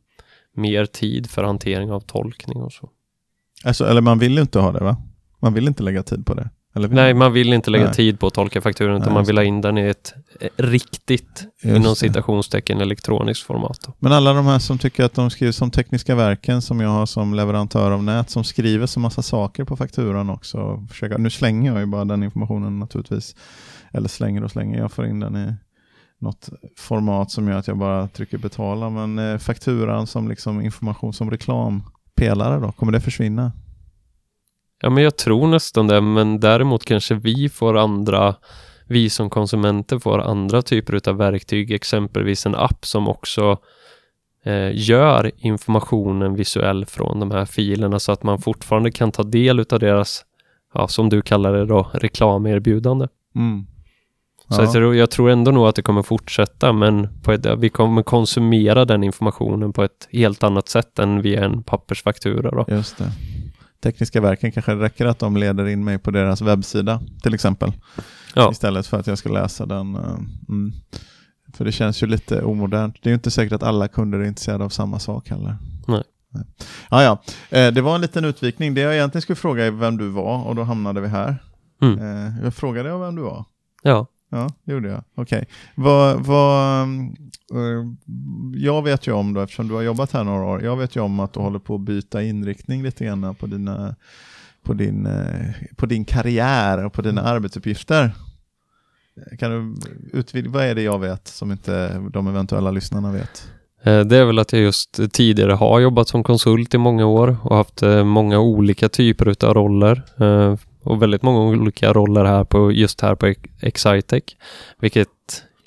mer 0.56 0.86
tid 0.86 1.30
för 1.30 1.44
hantering 1.44 1.92
av 1.92 2.00
tolkning 2.00 2.62
och 2.62 2.72
så. 2.72 2.88
Alltså, 3.64 3.84
eller 3.86 4.00
man 4.00 4.18
vill 4.18 4.34
ju 4.34 4.40
inte 4.40 4.58
ha 4.58 4.72
det 4.72 4.84
va? 4.84 4.96
Man 5.40 5.54
vill 5.54 5.68
inte 5.68 5.82
lägga 5.82 6.02
tid 6.02 6.26
på 6.26 6.34
det. 6.34 6.50
Nej, 6.74 7.14
man 7.14 7.32
vill 7.32 7.52
inte 7.52 7.70
lägga 7.70 7.84
Nej. 7.84 7.94
tid 7.94 8.20
på 8.20 8.26
att 8.26 8.34
tolka 8.34 8.60
fakturan 8.60 8.96
utan 8.96 9.06
Nej, 9.06 9.14
man 9.14 9.24
vill 9.24 9.36
ha 9.36 9.44
in 9.44 9.60
den 9.60 9.78
i 9.78 9.88
ett 9.88 10.14
eh, 10.40 10.48
riktigt, 10.56 11.46
Just 11.62 11.76
inom 11.76 11.96
citationstecken, 11.96 12.80
elektroniskt 12.80 13.46
format. 13.46 13.88
Men 13.98 14.12
alla 14.12 14.32
de 14.32 14.46
här 14.46 14.58
som 14.58 14.78
tycker 14.78 15.04
att 15.04 15.14
de 15.14 15.30
skriver 15.30 15.52
som 15.52 15.70
Tekniska 15.70 16.14
Verken 16.14 16.62
som 16.62 16.80
jag 16.80 16.88
har 16.88 17.06
som 17.06 17.34
leverantör 17.34 17.90
av 17.90 18.04
nät 18.04 18.30
som 18.30 18.44
skriver 18.44 18.86
så 18.86 19.00
massa 19.00 19.22
saker 19.22 19.64
på 19.64 19.76
fakturan 19.76 20.30
också. 20.30 20.58
och 20.58 20.88
Försöka, 20.88 21.18
nu 21.18 21.30
slänger 21.30 21.72
jag 21.72 21.80
ju 21.80 21.86
bara 21.86 22.04
den 22.04 22.22
informationen 22.22 22.78
naturligtvis. 22.78 23.36
Eller 23.92 24.08
slänger 24.08 24.44
och 24.44 24.50
slänger, 24.50 24.78
jag 24.78 24.92
får 24.92 25.06
in 25.06 25.20
den 25.20 25.36
i 25.36 25.54
något 26.20 26.48
format 26.78 27.30
som 27.30 27.48
gör 27.48 27.56
att 27.56 27.66
jag 27.66 27.78
bara 27.78 28.08
trycker 28.08 28.38
betala. 28.38 28.90
Men 28.90 29.18
eh, 29.18 29.38
fakturan 29.38 30.06
som 30.06 30.28
liksom 30.28 30.60
information 30.60 31.12
som 31.12 31.30
reklampelare 31.30 32.60
då, 32.60 32.72
kommer 32.72 32.92
det 32.92 33.00
försvinna? 33.00 33.52
Ja, 34.80 34.90
men 34.90 35.04
jag 35.04 35.16
tror 35.16 35.46
nästan 35.46 35.86
det, 35.86 36.00
men 36.00 36.40
däremot 36.40 36.84
kanske 36.84 37.14
vi 37.14 37.48
får 37.48 37.76
andra, 37.76 38.34
vi 38.86 39.10
som 39.10 39.30
konsumenter 39.30 39.98
får 39.98 40.18
andra 40.18 40.62
typer 40.62 41.08
av 41.08 41.16
verktyg, 41.16 41.70
exempelvis 41.70 42.46
en 42.46 42.54
app 42.54 42.86
som 42.86 43.08
också 43.08 43.58
eh, 44.44 44.70
gör 44.72 45.30
informationen 45.36 46.34
visuell 46.34 46.86
från 46.86 47.20
de 47.20 47.30
här 47.30 47.44
filerna 47.44 47.98
så 47.98 48.12
att 48.12 48.22
man 48.22 48.38
fortfarande 48.38 48.90
kan 48.90 49.12
ta 49.12 49.22
del 49.22 49.60
av 49.70 49.78
deras, 49.78 50.24
ja, 50.74 50.88
som 50.88 51.08
du 51.08 51.22
kallar 51.22 51.52
det 51.52 51.66
då, 51.66 51.90
reklamerbjudande. 51.92 53.08
Mm. 53.34 53.66
Så 54.48 54.60
Ja. 54.60 54.64
jag, 54.64 54.72
tror, 54.72 54.96
jag 54.96 55.10
tror 55.10 55.30
ändå 55.30 55.50
nog 55.50 55.66
att 55.66 55.76
det 55.76 55.82
kommer 55.82 56.02
fortsätta, 56.02 56.72
men 56.72 57.08
ett, 57.28 57.46
vi 57.58 57.68
kommer 57.68 58.02
konsumera 58.02 58.84
den 58.84 59.04
informationen 59.04 59.72
på 59.72 59.82
ett 59.82 60.08
helt 60.12 60.42
annat 60.42 60.68
sätt 60.68 60.98
än 60.98 61.22
via 61.22 61.44
en 61.44 61.62
pappersfaktura. 61.62 62.50
Då. 62.50 62.64
Just 62.68 62.98
det. 62.98 63.12
Tekniska 63.82 64.20
Verken 64.20 64.52
kanske 64.52 64.74
räcker 64.74 65.06
att 65.06 65.18
de 65.18 65.36
leder 65.36 65.66
in 65.68 65.84
mig 65.84 65.98
på 65.98 66.10
deras 66.10 66.40
webbsida 66.40 67.00
till 67.22 67.34
exempel. 67.34 67.72
Ja. 68.34 68.50
Istället 68.52 68.86
för 68.86 69.00
att 69.00 69.06
jag 69.06 69.18
ska 69.18 69.28
läsa 69.28 69.66
den. 69.66 69.94
eh, 69.94 70.18
Mm. 70.48 70.72
För 71.54 71.64
det 71.64 71.72
känns 71.72 72.02
ju 72.02 72.06
lite 72.06 72.42
omodernt. 72.42 72.94
Det 73.02 73.08
är 73.08 73.10
ju 73.10 73.14
inte 73.14 73.30
säkert 73.30 73.52
att 73.52 73.62
alla 73.62 73.88
kunder 73.88 74.18
är 74.18 74.24
intresserade 74.24 74.64
av 74.64 74.68
samma 74.68 74.98
sak 74.98 75.28
heller. 75.28 75.56
Nej. 75.88 76.02
Ah, 76.88 77.02
ja. 77.02 77.22
Eh, 77.50 77.72
det 77.72 77.80
var 77.82 77.94
en 77.94 78.00
liten 78.00 78.24
utvikning. 78.24 78.74
Det 78.74 78.80
jag 78.80 78.94
egentligen 78.94 79.22
skulle 79.22 79.36
fråga 79.36 79.66
är 79.66 79.70
vem 79.70 79.96
du 79.96 80.08
var 80.08 80.44
och 80.44 80.54
då 80.54 80.62
hamnade 80.62 81.00
vi 81.00 81.08
här. 81.08 81.36
Mm. 81.82 81.98
Eh, 81.98 82.44
jag 82.44 82.54
frågade 82.54 82.88
jag 82.88 82.98
vem 82.98 83.14
du 83.16 83.22
var. 83.22 83.44
Ja. 83.82 84.06
Ja, 84.32 84.48
det 84.64 84.72
gjorde 84.72 84.88
jag. 84.88 85.02
Okej. 85.14 85.44
Vad, 85.74 86.26
vad, 86.26 86.82
eh, 86.82 87.86
jag 88.54 88.82
vet 88.82 89.06
ju 89.06 89.12
om 89.12 89.34
då, 89.34 89.40
eftersom 89.40 89.68
du 89.68 89.74
har 89.74 89.82
jobbat 89.82 90.12
här 90.12 90.24
några 90.24 90.44
år, 90.44 90.62
jag 90.62 90.76
vet 90.76 90.96
ju 90.96 91.00
om 91.00 91.20
att 91.20 91.32
du 91.32 91.40
håller 91.40 91.58
på 91.58 91.74
att 91.74 91.80
byta 91.80 92.22
inriktning 92.22 92.82
lite 92.82 93.04
grann 93.04 93.34
på, 93.34 93.46
dina, 93.46 93.94
på, 94.62 94.72
din, 94.72 95.06
eh, 95.06 95.50
på 95.76 95.86
din 95.86 96.04
karriär 96.04 96.84
och 96.84 96.92
på 96.92 97.02
dina 97.02 97.22
arbetsuppgifter. 97.22 98.12
Kan 99.38 99.50
du 99.50 99.74
utvidga, 100.18 100.50
vad 100.50 100.64
är 100.64 100.74
det 100.74 100.82
jag 100.82 100.98
vet 100.98 101.28
som 101.28 101.52
inte 101.52 101.98
de 102.10 102.26
eventuella 102.26 102.70
lyssnarna 102.70 103.12
vet? 103.12 103.48
Eh, 103.82 104.00
Det 104.00 104.16
är 104.16 104.24
väl 104.24 104.38
att 104.38 104.52
jag 104.52 104.62
just 104.62 105.12
tidigare 105.12 105.52
har 105.52 105.80
jobbat 105.80 106.08
som 106.08 106.22
konsult 106.22 106.74
i 106.74 106.78
många 106.78 107.06
år 107.06 107.36
och 107.42 107.56
haft 107.56 107.82
många 108.04 108.38
olika 108.38 108.88
typer 108.88 109.44
av 109.46 109.54
roller 109.54 110.02
och 110.82 111.02
väldigt 111.02 111.22
många 111.22 111.40
olika 111.40 111.92
roller 111.92 112.24
här 112.24 112.44
på 112.44 112.72
just 112.72 113.00
här 113.00 113.14
på 113.14 113.34
Excitec, 113.60 114.22
vilket 114.80 115.08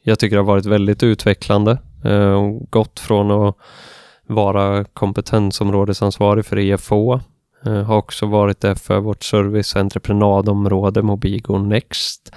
jag 0.04 0.20
tycker 0.20 0.38
har 0.38 0.44
varit 0.44 0.66
väldigt 0.66 1.04
utvecklande 1.04 1.78
eh, 2.06 2.34
och 2.34 2.72
gått 2.72 3.00
från 3.00 3.32
att 3.32 3.56
vara 4.28 4.84
kompetensområdesansvarig 4.84 6.46
för 6.46 6.60
EFH, 6.60 6.92
eh, 7.66 7.84
har 7.84 7.98
också 7.98 8.26
varit 8.26 8.62
det 8.62 8.76
för 8.76 9.00
vårt 9.00 9.24
service 9.24 9.76
och 9.76 9.82
entreprenadområde 9.82 11.02
Mobigo 11.02 11.58
Next. 11.58 12.34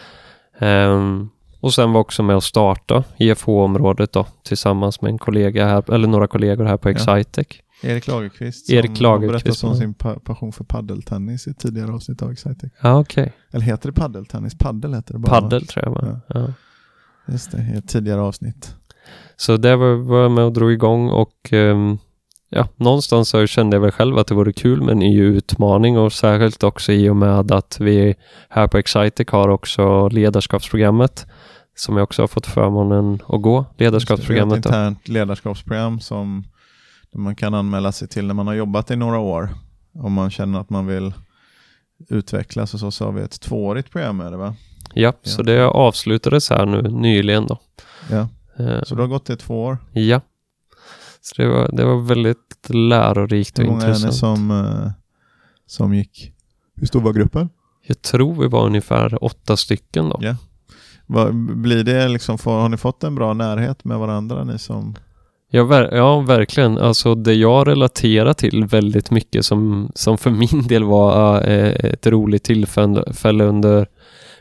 Ehm, 0.59 1.29
och 1.61 1.75
sen 1.75 1.93
var 1.93 2.01
också 2.01 2.23
med 2.23 2.37
att 2.37 2.45
starta 2.45 3.05
IFH-området 3.17 4.13
då 4.13 4.27
tillsammans 4.43 5.01
med 5.01 5.09
en 5.09 5.19
kollega 5.19 5.67
här, 5.67 5.95
eller 5.95 6.09
några 6.09 6.27
kollegor 6.27 6.65
här 6.65 6.77
på 6.77 6.91
Ja. 6.91 7.66
Erik 7.83 8.07
Lagerqvist 8.07 8.67
som 8.67 8.75
Erik 8.75 9.01
Lagerqvist, 9.01 9.45
berättat 9.45 9.65
om 9.65 9.71
ja. 9.71 9.77
sin 9.77 9.95
pa- 9.95 10.19
passion 10.19 10.53
för 10.53 10.65
paddeltennis 10.65 11.47
i 11.47 11.51
ett 11.51 11.59
tidigare 11.59 11.93
avsnitt 11.93 12.23
av 12.23 12.33
Excitec. 12.33 12.73
Ja, 12.83 12.99
okej. 13.01 13.33
Eller 13.51 13.65
heter 13.65 13.89
det 13.89 13.93
paddeltennis? 13.93 14.59
Paddel 14.59 14.95
heter 14.95 15.13
det 15.13 15.19
bara. 15.19 15.41
Paddel 15.41 15.67
tror 15.67 15.85
jag 15.85 15.93
va? 15.93 16.21
Ja. 16.29 16.53
Just 17.33 17.51
det, 17.51 17.59
i 17.75 17.79
ett 17.79 17.89
tidigare 17.89 18.21
avsnitt. 18.21 18.75
Så 19.37 19.57
det 19.57 19.77
var, 19.77 20.21
jag 20.23 20.31
med 20.31 20.45
och 20.45 20.53
drog 20.53 20.73
igång 20.73 21.09
och 21.09 21.53
ehm, 21.53 21.99
ja, 22.51 22.69
någonstans 22.77 23.29
så 23.29 23.47
kände 23.47 23.77
jag 23.77 23.81
väl 23.81 23.91
själv 23.91 24.19
att 24.19 24.27
det 24.27 24.35
vore 24.35 24.53
kul 24.53 24.83
med 24.83 24.93
en 24.93 24.99
ny 24.99 25.21
utmaning 25.21 25.99
och 25.99 26.13
särskilt 26.13 26.63
också 26.63 26.93
i 26.93 27.09
och 27.09 27.17
med 27.17 27.53
att 27.53 27.81
vi 27.81 28.15
här 28.49 28.69
på 28.69 28.79
Excitec 28.79 29.29
har 29.31 29.49
också 29.49 30.09
ledarskapsprogrammet 30.09 31.27
som 31.75 31.97
jag 31.97 32.05
också 32.05 32.23
har 32.23 32.27
fått 32.29 32.47
förmånen 32.47 33.19
att 33.29 33.43
gå, 33.43 33.65
Det 33.77 33.85
är 33.85 33.87
ledarskapsprogrammet. 33.91 34.59
ett 34.59 34.67
internt 34.67 35.09
ledarskapsprogram 35.09 36.01
som 36.01 36.45
man 37.17 37.37
kan 37.37 37.55
anmäla 37.55 37.93
sig 37.93 38.09
till 38.09 38.27
när 38.27 38.35
man 38.35 38.47
har 38.47 38.55
jobbat 38.55 38.91
i 38.91 38.97
några 38.97 39.19
år. 39.19 39.49
Om 39.95 40.13
man 40.13 40.31
känner 40.31 40.61
att 40.61 40.71
man 40.71 40.87
vill 40.87 41.15
utvecklas 42.09 42.75
och 42.75 42.81
så, 42.81 42.91
så 42.91 43.05
har 43.05 43.13
vi 43.13 43.23
ett 43.23 43.41
tvåårigt 43.41 43.91
program 43.91 44.21
är 44.21 44.31
det 44.31 44.37
va? 44.37 44.55
Ja, 44.95 45.13
så 45.23 45.43
det 45.43 45.67
avslutades 45.67 46.51
här 46.51 46.67
nu 46.67 46.83
nyligen 46.83 47.47
då. 47.47 47.59
Ja. 48.11 48.29
Eh, 48.59 48.83
Så 48.83 48.95
du 48.95 49.01
har 49.01 49.09
gått 49.09 49.31
i 49.31 49.37
två 49.37 49.65
år. 49.65 49.79
Ja. 49.93 50.21
Så 51.21 51.43
det 51.43 51.49
var, 51.49 51.71
det 51.73 51.85
var 51.85 52.01
väldigt 52.01 52.69
lärorikt 52.69 53.59
och 53.59 53.65
Hur 53.65 53.71
många 53.71 53.83
är 53.83 53.87
ni 53.89 53.95
intressant. 53.97 54.15
som, 54.39 54.51
eh, 54.51 54.91
som 55.67 55.95
gick? 55.95 56.33
Hur 56.77 56.87
stor 56.87 57.01
var 57.01 57.13
gruppen? 57.13 57.49
Jag 57.87 58.03
tror 58.03 58.35
vi 58.43 58.49
var 58.49 58.67
ungefär 58.67 59.25
åtta 59.25 59.57
stycken 59.57 60.09
då. 60.09 60.19
Ja. 60.21 60.37
Blir 61.33 61.85
det 61.85 62.09
liksom, 62.09 62.39
har 62.45 62.69
ni 62.69 62.77
fått 62.77 63.05
en 63.05 63.15
bra 63.15 63.33
närhet 63.35 63.85
med 63.85 63.99
varandra 63.99 64.45
ni 64.45 64.59
som 64.59 64.97
Ja, 65.51 65.65
ver 65.65 65.95
ja, 65.97 66.21
verkligen. 66.21 66.79
Alltså 66.79 67.15
det 67.15 67.35
jag 67.35 67.69
relaterar 67.69 68.33
till 68.33 68.65
väldigt 68.65 69.11
mycket 69.11 69.45
som, 69.45 69.91
som 69.95 70.19
för 70.19 70.31
min 70.31 70.67
del 70.69 70.85
var 70.85 71.37
eh, 71.49 71.69
ett 71.69 72.07
roligt 72.07 72.45
tillfälle 72.45 73.45
under 73.45 73.87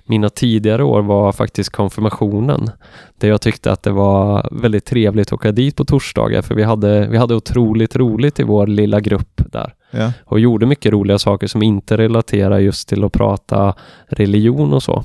mina 0.08 0.30
tidigare 0.30 0.84
år 0.84 1.02
var 1.02 1.32
faktiskt 1.32 1.70
konfirmationen. 1.70 2.70
Där 3.18 3.28
jag 3.28 3.42
tyckte 3.42 3.72
att 3.72 3.84
det 3.84 3.92
var 3.92 4.50
väldigt 4.52 4.86
trevligt 4.86 5.28
att 5.28 5.34
åka 5.34 5.52
dit 5.52 5.76
på 5.76 5.86
torsdagar 5.86 6.42
för 6.42 6.56
vi 6.56 6.64
hade, 6.64 7.08
vi 7.08 7.18
hade 7.18 7.36
otroligt 7.36 7.96
roligt 7.96 8.40
i 8.40 8.44
vår 8.44 8.68
lilla 8.68 9.00
grupp 9.00 9.42
där. 9.52 9.74
Ja, 9.92 10.12
och 10.26 10.40
gjorde 10.40 10.66
mycket 10.66 10.92
roliga 10.92 11.20
saker 11.20 11.48
som 11.48 11.64
inte 11.64 11.98
relaterar 11.98 12.60
just 12.60 12.90
till 12.90 13.04
att 13.04 13.14
prata 13.14 13.74
religion 14.08 14.74
och 14.74 14.84
så. 14.84 15.04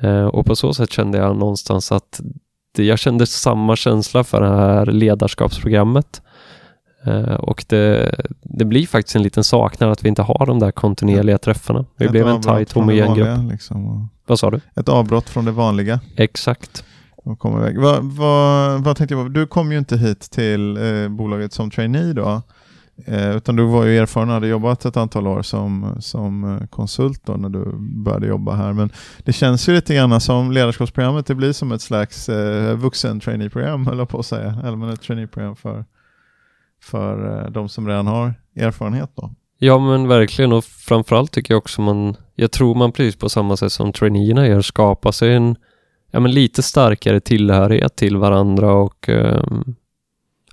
Eh, 0.00 0.26
och 0.26 0.46
på 0.46 0.56
så 0.56 0.74
sätt 0.74 0.92
kände 0.92 1.18
jag 1.18 1.36
någonstans 1.36 1.92
att 1.92 2.20
jag 2.76 2.98
kände 2.98 3.26
samma 3.26 3.76
känsla 3.76 4.24
för 4.24 4.40
det 4.40 4.48
här 4.48 4.86
ledarskapsprogrammet. 4.86 6.22
Eh, 7.06 7.34
och 7.34 7.64
det, 7.68 8.14
det 8.42 8.64
blir 8.64 8.86
faktiskt 8.86 9.16
en 9.16 9.22
liten 9.22 9.44
saknad 9.44 9.90
att 9.90 10.04
vi 10.04 10.08
inte 10.08 10.22
har 10.22 10.46
de 10.46 10.58
där 10.58 10.70
kontinuerliga 10.70 11.38
träffarna. 11.38 11.84
Vi 11.96 12.04
ett 12.04 12.10
blev 12.10 12.28
en 12.28 12.42
tajt 12.42 12.72
homogen 12.72 13.14
grupp. 13.14 13.50
Liksom, 13.52 13.86
och 13.86 14.06
Vad 14.26 14.38
sa 14.38 14.50
du? 14.50 14.60
ett 14.76 14.88
avbrott 14.88 15.28
från 15.28 15.44
det 15.44 15.52
vanliga. 15.52 16.00
Exakt. 16.16 16.84
Och 17.16 17.38
komma 17.38 17.58
iväg. 17.58 17.78
Vad, 17.80 18.04
vad, 18.04 18.84
vad 18.84 18.96
tänkte 18.96 19.14
jag? 19.14 19.30
Du 19.30 19.46
kom 19.46 19.72
ju 19.72 19.78
inte 19.78 19.96
hit 19.96 20.20
till 20.20 20.76
eh, 20.76 21.08
bolaget 21.08 21.52
som 21.52 21.70
trainee 21.70 22.12
då. 22.12 22.42
Eh, 23.06 23.36
utan 23.36 23.56
du 23.56 23.64
var 23.64 23.84
ju 23.84 23.98
erfaren 23.98 24.28
och 24.28 24.34
hade 24.34 24.48
jobbat 24.48 24.84
ett 24.84 24.96
antal 24.96 25.26
år 25.26 25.42
som, 25.42 25.96
som 26.00 26.44
eh, 26.44 26.66
konsult 26.66 27.26
då 27.26 27.32
när 27.32 27.48
du 27.48 27.72
började 28.04 28.26
jobba 28.26 28.54
här. 28.54 28.72
Men 28.72 28.92
det 29.24 29.32
känns 29.32 29.68
ju 29.68 29.74
lite 29.74 29.94
grann 29.94 30.20
som 30.20 30.52
ledarskapsprogrammet, 30.52 31.26
det 31.26 31.34
blir 31.34 31.52
som 31.52 31.72
ett 31.72 31.82
slags 31.82 32.28
eh, 32.28 32.76
vuxen 32.76 33.20
traineeprogram 33.20 33.86
höll 33.86 33.98
jag 33.98 34.08
på 34.08 34.18
att 34.18 34.26
säga. 34.26 34.60
Eller 34.64 34.76
men 34.76 34.88
ett 34.88 35.02
traineeprogram 35.02 35.56
för, 35.56 35.84
för 36.82 37.44
eh, 37.44 37.50
de 37.50 37.68
som 37.68 37.88
redan 37.88 38.06
har 38.06 38.34
erfarenhet 38.56 39.10
då. 39.14 39.34
Ja 39.58 39.78
men 39.78 40.08
verkligen 40.08 40.52
och 40.52 40.64
framförallt 40.64 41.32
tycker 41.32 41.54
jag 41.54 41.58
också 41.58 41.80
man, 41.80 42.16
jag 42.34 42.52
tror 42.52 42.74
man 42.74 42.92
precis 42.92 43.16
på 43.16 43.28
samma 43.28 43.56
sätt 43.56 43.72
som 43.72 43.92
traineerna 43.92 44.46
gör, 44.46 44.60
skapar 44.60 45.12
sig 45.12 45.34
en 45.34 45.56
ja, 46.10 46.20
men 46.20 46.32
lite 46.32 46.62
starkare 46.62 47.20
tillhörighet 47.20 47.96
till 47.96 48.16
varandra 48.16 48.72
och 48.72 49.08
um, 49.08 49.76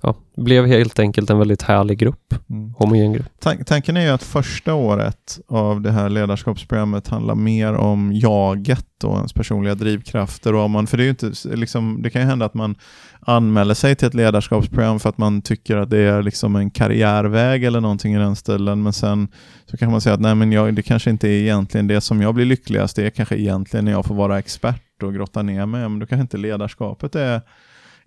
ja, 0.06 0.14
blev 0.36 0.66
helt 0.66 0.98
enkelt 0.98 1.30
en 1.30 1.38
väldigt 1.38 1.62
härlig 1.62 1.98
grupp, 1.98 2.34
Mm. 2.50 2.74
homogen 2.78 3.12
grupp. 3.12 3.26
Tan- 3.42 3.64
tanken 3.64 3.96
är 3.96 4.00
ju 4.00 4.08
att 4.08 4.22
första 4.22 4.74
året 4.74 5.38
av 5.48 5.80
det 5.80 5.90
här 5.90 6.08
ledarskapsprogrammet 6.08 7.08
handlar 7.08 7.34
mer 7.34 7.74
om 7.74 8.12
jaget 8.12 9.04
och 9.04 9.16
ens 9.16 9.32
personliga 9.32 9.74
drivkrafter. 9.74 10.54
Och 10.54 10.70
man, 10.70 10.86
för 10.86 10.96
det, 10.96 11.04
är 11.04 11.08
inte, 11.10 11.32
liksom, 11.56 12.02
det 12.02 12.10
kan 12.10 12.22
ju 12.22 12.28
hända 12.28 12.46
att 12.46 12.54
man 12.54 12.74
anmäler 13.20 13.74
sig 13.74 13.96
till 13.96 14.08
ett 14.08 14.14
ledarskapsprogram 14.14 15.00
för 15.00 15.08
att 15.08 15.18
man 15.18 15.42
tycker 15.42 15.76
att 15.76 15.90
det 15.90 15.98
är 15.98 16.22
liksom 16.22 16.56
en 16.56 16.70
karriärväg 16.70 17.64
eller 17.64 17.80
någonting 17.80 18.14
i 18.14 18.18
den 18.18 18.36
stilen. 18.36 18.82
Men 18.82 18.92
sen 18.92 19.28
så 19.70 19.76
kan 19.76 19.90
man 19.90 20.00
säga 20.00 20.14
att 20.14 20.20
nej, 20.20 20.34
men 20.34 20.52
jag, 20.52 20.74
det 20.74 20.82
kanske 20.82 21.10
inte 21.10 21.28
är 21.28 21.32
egentligen 21.40 21.86
det 21.86 22.00
som 22.00 22.22
jag 22.22 22.34
blir 22.34 22.44
lyckligast. 22.46 22.96
Det 22.96 23.06
är 23.06 23.10
kanske 23.10 23.36
egentligen 23.36 23.84
när 23.84 23.92
jag 23.92 24.06
får 24.06 24.14
vara 24.14 24.38
expert 24.38 25.02
och 25.02 25.14
grotta 25.14 25.42
ner 25.42 25.66
mig. 25.66 25.80
Men 25.80 25.98
då 25.98 26.06
kanske 26.06 26.22
inte 26.22 26.36
ledarskapet 26.36 27.14
är 27.14 27.40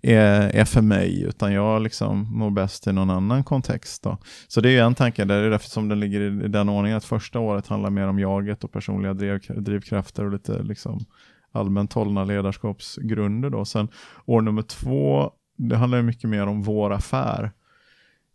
är, 0.02 0.56
är 0.56 0.64
för 0.64 0.82
mig, 0.82 1.22
utan 1.22 1.52
jag 1.52 1.82
liksom 1.82 2.38
mår 2.38 2.50
bäst 2.50 2.86
i 2.86 2.92
någon 2.92 3.10
annan 3.10 3.44
kontext. 3.44 4.02
Då. 4.02 4.18
Så 4.48 4.60
det 4.60 4.76
är 4.76 4.82
en 4.82 4.94
tanke, 4.94 5.24
det 5.24 5.34
är 5.34 5.50
därför 5.50 5.68
som 5.68 5.88
den 5.88 6.00
ligger 6.00 6.20
i, 6.20 6.48
den 6.48 6.68
ordningen 6.68 6.98
att 6.98 7.04
första 7.04 7.38
året 7.38 7.66
handlar 7.66 7.90
mer 7.90 8.06
om 8.06 8.18
jaget 8.18 8.64
och 8.64 8.72
personliga 8.72 9.14
driv, 9.14 9.40
drivkrafter 9.48 10.24
och 10.24 10.32
lite 10.32 10.62
liksom 10.62 11.04
allmänt 11.52 11.92
hållna 11.92 12.24
ledarskapsgrunder. 12.24 13.50
Då. 13.50 13.64
Sen 13.64 13.88
år 14.26 14.40
nummer 14.40 14.62
två, 14.62 15.32
det 15.56 15.76
handlar 15.76 16.02
mycket 16.02 16.30
mer 16.30 16.46
om 16.46 16.62
vår 16.62 16.92
affär. 16.92 17.52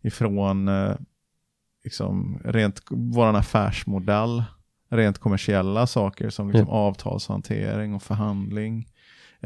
Ifrån 0.02 0.68
eh, 0.68 0.96
liksom, 1.84 2.40
rent 2.44 2.82
vår 2.90 3.36
affärsmodell, 3.36 4.44
rent 4.90 5.18
kommersiella 5.18 5.86
saker 5.86 6.30
som 6.30 6.50
liksom 6.50 6.68
avtalshantering 6.68 7.94
och 7.94 8.02
förhandling. 8.02 8.86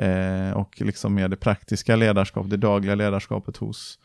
Eh, 0.00 0.52
och 0.52 0.80
liksom 0.80 1.14
mer 1.14 1.28
det 1.28 1.37
praktiska 1.37 1.97
ledarskapet, 1.97 2.50
det 2.50 2.57
dagliga 2.57 2.95
ledarskapet 2.95 3.57
hos 3.57 3.99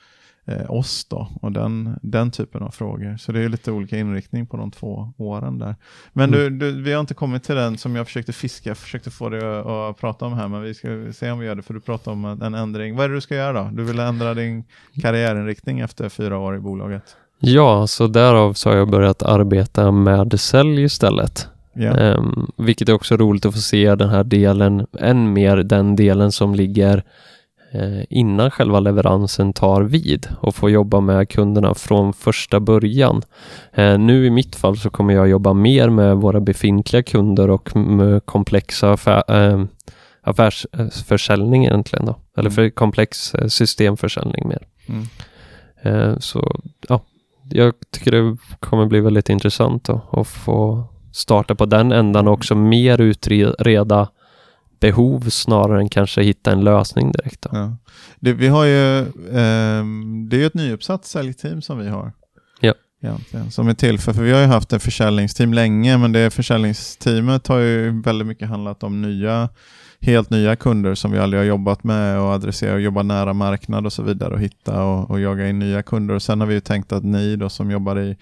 eh, 0.45 0.71
oss 0.71 1.05
då. 1.05 1.27
Och 1.41 1.51
den, 1.51 1.99
den 2.01 2.31
typen 2.31 2.63
av 2.63 2.69
frågor. 2.69 3.17
Så 3.17 3.31
det 3.31 3.39
är 3.39 3.49
lite 3.49 3.71
olika 3.71 3.97
inriktning 3.97 4.47
på 4.47 4.57
de 4.57 4.71
två 4.71 5.13
åren 5.17 5.59
där. 5.59 5.75
Men 6.13 6.31
du, 6.31 6.49
du, 6.49 6.81
vi 6.81 6.93
har 6.93 6.99
inte 6.99 7.13
kommit 7.13 7.43
till 7.43 7.55
den 7.55 7.77
som 7.77 7.95
jag 7.95 8.05
försökte 8.05 8.33
fiska, 8.33 8.69
jag 8.69 8.77
försökte 8.77 9.11
få 9.11 9.29
dig 9.29 9.59
att, 9.59 9.65
att 9.65 9.97
prata 9.97 10.25
om 10.25 10.33
här, 10.33 10.47
men 10.47 10.61
vi 10.61 10.73
ska 10.73 11.13
se 11.13 11.31
om 11.31 11.39
vi 11.39 11.45
gör 11.45 11.55
det, 11.55 11.61
för 11.61 11.73
du 11.73 11.79
pratar 11.79 12.11
om 12.11 12.25
en, 12.25 12.41
en 12.41 12.53
ändring. 12.53 12.95
Vad 12.95 13.05
är 13.05 13.09
det 13.09 13.15
du 13.15 13.21
ska 13.21 13.35
göra 13.35 13.63
då? 13.63 13.69
Du 13.73 13.83
vill 13.83 13.99
ändra 13.99 14.33
din 14.33 14.63
karriärinriktning 15.01 15.79
efter 15.79 16.09
fyra 16.09 16.37
år 16.37 16.55
i 16.55 16.59
bolaget? 16.59 17.03
Ja, 17.39 17.87
så 17.87 18.07
därav 18.07 18.53
så 18.53 18.69
har 18.69 18.77
jag 18.77 18.89
börjat 18.89 19.23
arbeta 19.23 19.91
med 19.91 20.39
sälj 20.39 20.83
istället. 20.83 21.47
Ja. 21.75 21.97
Ehm, 21.97 22.51
vilket 22.57 22.89
är 22.89 22.93
också 22.93 23.17
roligt 23.17 23.45
att 23.45 23.53
få 23.53 23.59
se 23.59 23.95
den 23.95 24.09
här 24.09 24.23
delen, 24.23 24.87
än 24.99 25.33
mer 25.33 25.57
den 25.57 25.95
delen 25.95 26.31
som 26.31 26.55
ligger 26.55 27.03
eh, 27.71 28.03
innan 28.09 28.51
själva 28.51 28.79
leveransen 28.79 29.53
tar 29.53 29.81
vid 29.81 30.27
och 30.39 30.55
få 30.55 30.69
jobba 30.69 30.99
med 30.99 31.29
kunderna 31.29 31.73
från 31.73 32.13
första 32.13 32.59
början. 32.59 33.21
Eh, 33.73 33.97
nu 33.97 34.25
i 34.25 34.29
mitt 34.29 34.55
fall 34.55 34.77
så 34.77 34.89
kommer 34.89 35.13
jag 35.13 35.29
jobba 35.29 35.53
mer 35.53 35.89
med 35.89 36.17
våra 36.17 36.39
befintliga 36.39 37.03
kunder 37.03 37.49
och 37.49 37.75
med 37.75 38.25
komplexa 38.25 38.91
affär, 38.91 39.23
eh, 39.27 39.63
affärsförsäljning 40.21 41.65
egentligen 41.65 42.05
då. 42.05 42.15
Eller 42.37 42.49
för 42.49 42.69
komplex 42.69 43.35
eh, 43.35 43.47
systemförsäljning 43.47 44.47
mer. 44.47 44.67
Mm. 44.87 45.03
Eh, 45.81 46.19
så 46.19 46.61
ja, 46.87 47.01
jag 47.49 47.73
tycker 47.91 48.11
det 48.11 48.37
kommer 48.59 48.85
bli 48.85 48.99
väldigt 48.99 49.29
intressant 49.29 49.83
då, 49.83 50.01
att 50.11 50.27
få 50.27 50.87
starta 51.15 51.55
på 51.55 51.65
den 51.65 51.91
ändan 51.91 52.27
och 52.27 52.33
också 52.33 52.55
mer 52.55 53.01
utreda 53.01 54.09
behov 54.79 55.29
snarare 55.29 55.79
än 55.79 55.89
kanske 55.89 56.21
hitta 56.21 56.51
en 56.51 56.63
lösning 56.63 57.11
direkt. 57.11 57.45
Ja. 57.51 57.77
Det, 58.19 58.33
vi 58.33 58.47
har 58.47 58.65
ju, 58.65 58.99
ehm, 59.31 60.27
det 60.29 60.35
är 60.35 60.39
ju 60.39 60.45
ett 60.45 60.53
nyuppsatt 60.53 61.05
säljteam 61.05 61.61
som 61.61 61.79
vi 61.79 61.89
har. 61.89 62.11
Ja. 62.59 62.73
Egentligen, 63.01 63.51
som 63.51 63.67
är 63.67 63.73
till 63.73 63.99
för, 63.99 64.13
för 64.13 64.23
vi 64.23 64.31
har 64.31 64.39
ju 64.39 64.45
haft 64.45 64.73
ett 64.73 64.83
försäljningsteam 64.83 65.53
länge, 65.53 65.97
men 65.97 66.11
det 66.11 66.29
försäljningsteamet 66.29 67.47
har 67.47 67.59
ju 67.59 68.01
väldigt 68.01 68.27
mycket 68.27 68.49
handlat 68.49 68.83
om 68.83 69.01
nya, 69.01 69.49
helt 70.01 70.29
nya 70.29 70.55
kunder 70.55 70.95
som 70.95 71.11
vi 71.11 71.19
aldrig 71.19 71.39
har 71.39 71.45
jobbat 71.45 71.83
med 71.83 72.19
och 72.19 72.27
adressera 72.27 72.73
och 72.73 72.81
jobba 72.81 73.03
nära 73.03 73.33
marknad 73.33 73.85
och 73.85 73.93
så 73.93 74.03
vidare 74.03 74.33
och 74.33 74.39
hitta 74.39 74.83
och, 74.83 75.11
och 75.11 75.19
jaga 75.19 75.49
in 75.49 75.59
nya 75.59 75.83
kunder. 75.83 76.15
Och 76.15 76.21
sen 76.21 76.39
har 76.39 76.47
vi 76.47 76.53
ju 76.53 76.59
tänkt 76.59 76.91
att 76.91 77.03
ni 77.03 77.35
då 77.35 77.49
som 77.49 77.71
jobbar 77.71 77.99
i 77.99 78.17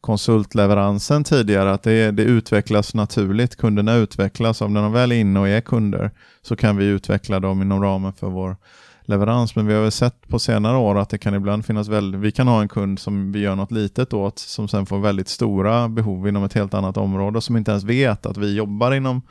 konsultleveransen 0.00 1.24
tidigare, 1.24 1.72
att 1.72 1.82
det, 1.82 2.10
det 2.10 2.22
utvecklas 2.22 2.94
naturligt. 2.94 3.56
Kunderna 3.56 3.94
utvecklas, 3.94 4.60
om 4.60 4.74
de 4.74 4.92
väl 4.92 5.12
är 5.12 5.16
inne 5.16 5.40
och 5.40 5.48
är 5.48 5.60
kunder 5.60 6.10
så 6.42 6.56
kan 6.56 6.76
vi 6.76 6.84
utveckla 6.84 7.40
dem 7.40 7.62
inom 7.62 7.82
ramen 7.82 8.12
för 8.12 8.30
vår 8.30 8.56
leverans. 9.02 9.56
Men 9.56 9.66
vi 9.66 9.74
har 9.74 9.82
väl 9.82 9.90
sett 9.92 10.28
på 10.28 10.38
senare 10.38 10.76
år 10.76 10.98
att 10.98 11.10
det 11.10 11.18
kan 11.18 11.34
ibland 11.34 11.64
finnas 11.64 11.88
väldigt, 11.88 12.20
vi 12.20 12.32
kan 12.32 12.48
ha 12.48 12.62
en 12.62 12.68
kund 12.68 12.98
som 12.98 13.32
vi 13.32 13.40
gör 13.40 13.56
något 13.56 13.72
litet 13.72 14.12
åt 14.12 14.38
som 14.38 14.68
sen 14.68 14.86
får 14.86 14.98
väldigt 14.98 15.28
stora 15.28 15.88
behov 15.88 16.28
inom 16.28 16.44
ett 16.44 16.54
helt 16.54 16.74
annat 16.74 16.96
område 16.96 17.40
som 17.40 17.56
inte 17.56 17.70
ens 17.70 17.84
vet 17.84 18.26
att 18.26 18.36
vi 18.36 18.54
jobbar 18.56 18.92
inom 18.92 19.22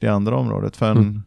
det 0.00 0.08
andra 0.08 0.36
området. 0.36 0.76
För 0.76 0.90
en, 0.90 0.98
Mm 0.98 1.22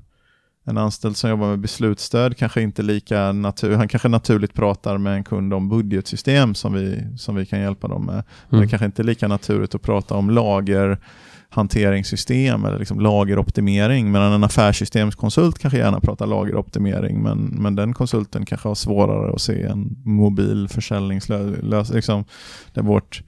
en 0.65 0.77
anställd 0.77 1.17
som 1.17 1.29
jobbar 1.29 1.47
med 1.47 1.59
beslutsstöd 1.59 2.37
kanske 2.37 2.61
inte 2.61 2.81
lika 2.81 3.31
natur, 3.31 3.75
han 3.75 3.87
kanske 3.87 4.07
naturligt 4.07 4.53
pratar 4.53 4.97
med 4.97 5.15
en 5.15 5.23
kund 5.23 5.53
om 5.53 5.69
budgetsystem 5.69 6.55
som 6.55 6.73
vi, 6.73 7.03
som 7.17 7.35
vi 7.35 7.45
kan 7.45 7.59
hjälpa 7.59 7.87
dem 7.87 8.05
med. 8.05 8.23
Men 8.49 8.57
Mm. 8.57 8.61
det 8.61 8.67
kanske 8.69 8.85
inte 8.85 9.01
är 9.01 9.03
lika 9.03 9.27
naturligt 9.27 9.75
att 9.75 9.81
prata 9.81 10.15
om 10.15 10.29
lagerhanteringssystem 10.29 12.65
eller 12.65 12.79
liksom 12.79 12.99
lageroptimering. 12.99 14.11
Medan 14.11 14.33
en 14.33 14.43
affärssystemskonsult 14.43 15.59
kanske 15.59 15.77
gärna 15.79 15.99
pratar 15.99 16.27
lageroptimering 16.27 17.23
men, 17.23 17.39
men 17.39 17.75
den 17.75 17.93
konsulten 17.93 18.45
kanske 18.45 18.67
har 18.67 18.75
svårare 18.75 19.33
att 19.33 19.41
se 19.41 19.63
en 19.63 19.97
mobil 20.05 20.67
försäljningslösning. 20.69 21.95
Liksom, 21.95 22.25
där 22.73 22.81
vårt 22.81 23.23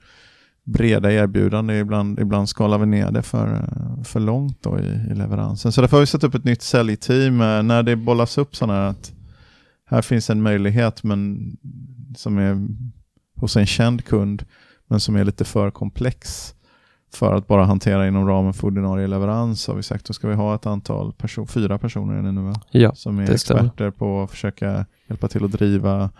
breda 0.66 1.12
erbjudande, 1.12 1.78
ibland, 1.78 2.20
ibland 2.20 2.48
skalar 2.48 2.78
vi 2.78 2.86
ner 2.86 3.10
det 3.10 3.22
för, 3.22 3.68
för 4.04 4.20
långt 4.20 4.62
då 4.62 4.78
i, 4.78 4.86
i 5.10 5.14
leveransen. 5.14 5.72
Så 5.72 5.80
därför 5.80 5.96
har 5.96 6.00
vi 6.00 6.06
satt 6.06 6.24
upp 6.24 6.34
ett 6.34 6.44
nytt 6.44 6.62
säljteam 6.62 7.40
eh, 7.40 7.62
när 7.62 7.82
det 7.82 7.96
bollas 7.96 8.38
upp 8.38 8.56
sådana 8.56 8.74
här 8.80 8.90
att 8.90 9.12
här 9.86 10.02
finns 10.02 10.30
en 10.30 10.42
möjlighet 10.42 11.02
men 11.02 11.50
som 12.16 12.38
är 12.38 12.66
hos 13.36 13.56
en 13.56 13.66
känd 13.66 14.04
kund 14.04 14.44
men 14.86 15.00
som 15.00 15.16
är 15.16 15.24
lite 15.24 15.44
för 15.44 15.70
komplex 15.70 16.52
för 17.14 17.34
att 17.34 17.46
bara 17.46 17.64
hantera 17.64 18.08
inom 18.08 18.28
ramen 18.28 18.54
för 18.54 18.66
ordinarie 18.66 19.06
leverans 19.06 19.66
har 19.66 19.74
vi 19.74 19.82
sagt 19.82 20.06
då 20.06 20.12
ska 20.12 20.28
vi 20.28 20.34
ha 20.34 20.54
ett 20.54 20.66
antal, 20.66 21.12
person, 21.12 21.46
fyra 21.46 21.78
personer 21.78 22.14
är 22.14 22.22
det 22.22 22.32
nu 22.32 22.40
va? 22.40 22.54
Ja, 22.70 22.94
som 22.94 23.18
är 23.18 23.36
stämmer. 23.36 23.60
experter 23.60 23.90
på 23.90 24.22
att 24.22 24.30
försöka 24.30 24.86
hjälpa 25.08 25.28
till 25.28 25.44
att 25.44 25.52
driva 25.52 26.10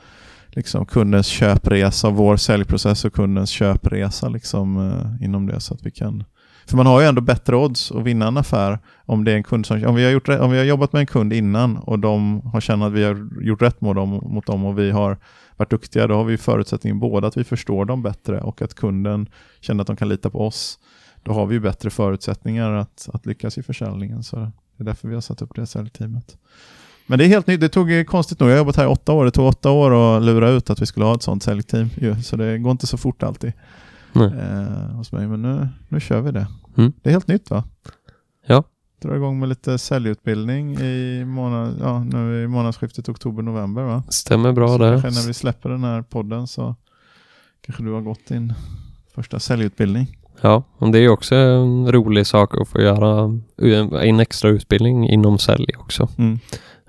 liksom, 0.56 0.86
kundens 0.86 1.26
köpresa, 1.26 2.10
vår 2.10 2.36
säljprocess 2.36 3.04
och 3.04 3.12
kundens 3.12 3.50
köpresa 3.50 4.28
liksom, 4.28 4.90
eh, 4.90 5.24
inom 5.24 5.46
det. 5.46 5.60
så 5.60 5.74
att 5.74 5.86
vi 5.86 5.90
kan 5.90 6.24
För 6.66 6.76
man 6.76 6.86
har 6.86 7.00
ju 7.00 7.06
ändå 7.06 7.20
bättre 7.20 7.56
odds 7.56 7.92
att 7.92 8.02
vinna 8.02 8.28
en 8.28 8.36
affär 8.36 8.78
om 9.04 9.24
det 9.24 9.32
är 9.32 9.36
en 9.36 9.42
kund 9.42 9.66
som, 9.66 9.86
om 9.86 9.94
vi 9.94 10.04
har, 10.04 10.10
gjort, 10.10 10.28
om 10.28 10.50
vi 10.50 10.58
har 10.58 10.64
jobbat 10.64 10.92
med 10.92 11.00
en 11.00 11.06
kund 11.06 11.32
innan 11.32 11.76
och 11.76 11.98
de 11.98 12.40
har 12.40 12.60
känt 12.60 12.82
att 12.82 12.92
vi 12.92 13.04
har 13.04 13.28
gjort 13.42 13.62
rätt 13.62 13.80
mot 13.80 13.96
dem, 13.96 14.10
mot 14.10 14.46
dem 14.46 14.64
och 14.64 14.78
vi 14.78 14.90
har 14.90 15.18
varit 15.56 15.70
duktiga, 15.70 16.06
då 16.06 16.14
har 16.14 16.24
vi 16.24 16.38
förutsättningen 16.38 17.00
både 17.00 17.26
att 17.26 17.36
vi 17.36 17.44
förstår 17.44 17.84
dem 17.84 18.02
bättre 18.02 18.40
och 18.40 18.62
att 18.62 18.74
kunden 18.74 19.28
känner 19.60 19.80
att 19.80 19.86
de 19.86 19.96
kan 19.96 20.08
lita 20.08 20.30
på 20.30 20.46
oss. 20.46 20.78
Då 21.22 21.32
har 21.32 21.46
vi 21.46 21.54
ju 21.54 21.60
bättre 21.60 21.90
förutsättningar 21.90 22.72
att, 22.72 23.08
att 23.12 23.26
lyckas 23.26 23.58
i 23.58 23.62
försäljningen. 23.62 24.22
Så 24.22 24.36
det 24.36 24.82
är 24.82 24.84
därför 24.84 25.08
vi 25.08 25.14
har 25.14 25.20
satt 25.20 25.42
upp 25.42 25.54
det 25.54 25.66
säljteamet. 25.66 26.36
Men 27.06 27.18
det 27.18 27.24
är 27.24 27.28
helt 27.28 27.46
nytt. 27.46 27.60
Det 27.60 27.68
tog 27.68 28.06
konstigt 28.06 28.40
nog, 28.40 28.48
jag 28.48 28.54
har 28.54 28.58
jobbat 28.58 28.76
här 28.76 28.84
i 28.84 28.88
åtta 28.88 29.12
år. 29.12 29.24
Det 29.24 29.30
tog 29.30 29.46
åtta 29.46 29.70
år 29.70 30.16
att 30.16 30.22
lura 30.22 30.50
ut 30.50 30.70
att 30.70 30.82
vi 30.82 30.86
skulle 30.86 31.06
ha 31.06 31.14
ett 31.14 31.22
sånt 31.22 31.42
säljteam. 31.42 31.90
Så 32.22 32.36
det 32.36 32.58
går 32.58 32.72
inte 32.72 32.86
så 32.86 32.96
fort 32.96 33.22
alltid 33.22 33.52
Nej. 34.12 34.26
eh, 34.26 34.96
hos 34.96 35.12
mig. 35.12 35.26
Men 35.26 35.42
nu, 35.42 35.68
nu 35.88 36.00
kör 36.00 36.20
vi 36.20 36.30
det. 36.30 36.46
Mm. 36.76 36.92
Det 37.02 37.10
är 37.10 37.12
helt 37.12 37.28
nytt 37.28 37.50
va? 37.50 37.64
Ja. 38.46 38.64
Drar 39.02 39.16
igång 39.16 39.38
med 39.38 39.48
lite 39.48 39.78
säljutbildning 39.78 40.78
i, 40.78 41.24
månad, 41.24 41.76
ja, 41.80 42.04
nu 42.04 42.42
i 42.42 42.46
månadsskiftet 42.48 43.08
oktober-november 43.08 43.82
va? 43.82 44.02
Stämmer 44.08 44.52
bra 44.52 44.68
så 44.68 44.78
det. 44.78 44.96
när 44.96 45.26
vi 45.26 45.34
släpper 45.34 45.68
den 45.68 45.84
här 45.84 46.02
podden 46.02 46.46
så 46.46 46.74
kanske 47.60 47.82
du 47.82 47.92
har 47.92 48.00
gått 48.00 48.26
din 48.28 48.52
första 49.14 49.40
säljutbildning. 49.40 50.18
Ja, 50.40 50.62
och 50.78 50.92
det 50.92 50.98
är 50.98 51.08
också 51.08 51.34
en 51.34 51.92
rolig 51.92 52.26
sak 52.26 52.60
att 52.60 52.68
få 52.68 52.80
göra 52.80 53.40
en 54.02 54.20
extra 54.20 54.50
utbildning 54.50 55.08
inom 55.08 55.38
sälj 55.38 55.66
också. 55.78 56.08
Mm. 56.18 56.38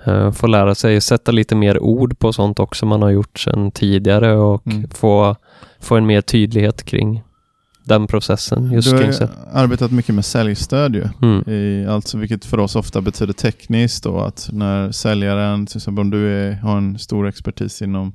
Eh, 0.08 0.32
Få 0.32 0.48
lära 0.48 0.76
sig 0.76 1.02
sätta 1.02 1.32
lite 1.32 1.56
mer 1.56 1.80
ord 1.80 2.20
på 2.20 2.34
sånt 2.34 2.60
också 2.60 2.86
man 2.86 3.02
har 3.02 3.10
gjort 3.10 3.40
sedan 3.40 3.72
tidigare 3.72 4.36
och 4.38 4.68
Mm. 4.68 4.90
få, 4.90 5.36
få 5.80 5.96
en 5.96 6.06
mer 6.06 6.22
tydlighet 6.22 6.84
kring 6.84 7.24
den 7.84 8.08
processen. 8.08 8.72
Just 8.72 8.90
Du 8.90 8.96
har 8.96 9.04
ju 9.04 9.14
arbetat 9.54 9.92
mycket 9.92 10.16
med 10.16 10.26
säljstöd 10.26 10.96
ju. 10.96 11.08
Mm. 11.22 11.50
I, 11.50 11.86
alltså 11.90 12.18
vilket 12.18 12.46
för 12.46 12.60
oss 12.60 12.76
ofta 12.76 13.02
betyder 13.02 13.34
tekniskt 13.34 14.04
då 14.04 14.20
att 14.20 14.50
när 14.52 14.92
säljaren, 14.92 15.66
till 15.66 15.78
exempel 15.78 16.02
om 16.02 16.10
du 16.10 16.28
är, 16.34 16.54
har 16.54 16.78
en 16.78 17.00
stor 17.00 17.28
expertis 17.28 17.82
inom 17.82 18.14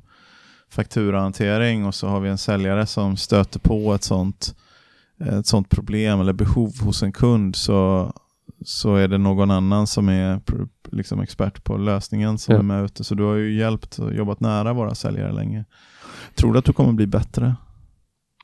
fakturahantering 0.70 1.87
och 1.87 1.94
så 1.94 2.07
har 2.09 2.20
vi 2.20 2.28
en 2.31 2.38
säljare 2.38 2.87
som 2.87 3.16
stöter 3.16 3.59
på 3.61 3.94
ett 3.94 4.05
sånt, 4.05 4.55
ett 5.38 5.46
sånt 5.46 5.68
problem 5.68 6.20
eller 6.20 6.33
behov 6.33 6.72
hos 6.81 7.02
en 7.02 7.12
kund 7.12 7.57
så, 7.57 8.12
så 8.64 8.94
är 8.96 9.09
det 9.09 9.18
någon 9.18 9.51
annan 9.51 9.87
som 9.87 10.09
är 10.09 10.40
liksom 10.92 11.20
expert 11.20 11.64
på 11.64 11.77
lösningen 11.77 12.38
som 12.38 12.53
Ja. 12.55 12.59
är 12.59 12.62
med 12.64 12.85
ute. 12.85 13.05
Så 13.05 13.14
du 13.14 13.22
har 13.22 13.35
ju 13.35 13.59
hjälpt 13.59 13.98
och 13.98 14.14
jobbat 14.14 14.40
nära 14.40 14.72
våra 14.72 14.94
säljare 14.94 15.33
länge. 15.33 15.64
Tror 16.35 16.53
du 16.53 16.59
att 16.59 16.64
du 16.64 16.72
kommer 16.72 16.92
bli 16.92 17.07
bättre 17.07 17.55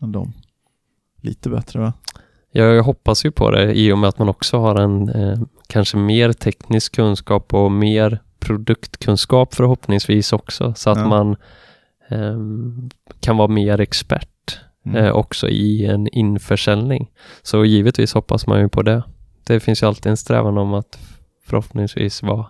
än 0.03 0.13
dem? 0.13 0.33
Lite 1.23 1.51
bättre 1.51 1.81
va? 1.81 1.93
Jag, 2.53 2.83
hoppas 2.83 3.25
ju 3.25 3.31
på 3.31 3.51
det 3.51 3.73
i 3.75 3.93
och 3.93 3.99
med 3.99 4.09
att 4.09 4.19
man 4.19 4.29
också 4.29 4.59
har 4.59 4.77
en 4.77 5.09
eh, 5.09 5.39
kanske 5.67 5.97
mer 5.97 6.33
teknisk 6.33 6.95
kunskap 6.95 7.55
och 7.55 7.73
mer 7.73 8.19
produktkunskap 8.41 9.55
förhoppningsvis 9.55 10.33
också. 10.33 10.75
Så 10.75 10.91
att 10.91 10.99
Ja. 10.99 11.09
man 11.09 11.37
ehm, 12.09 12.91
kan 13.21 13.37
vara 13.37 13.49
mer 13.49 13.81
expert 13.81 14.29
Mm. 14.87 15.05
eh, 15.05 15.11
också 15.11 15.49
i 15.49 15.87
en 15.87 16.09
införsäljning. 16.09 17.11
Så 17.43 17.65
givetvis 17.65 18.15
hoppas 18.15 18.47
man 18.47 18.61
ju 18.61 18.69
på 18.69 18.83
det. 18.83 19.03
Det 19.49 19.61
finns 19.61 19.83
ju 19.83 19.87
alltid 19.87 20.11
en 20.11 20.17
strävan 20.17 20.59
om 20.59 20.75
att 20.75 20.99
förhoppningsvis 21.47 22.23
vara 22.23 22.47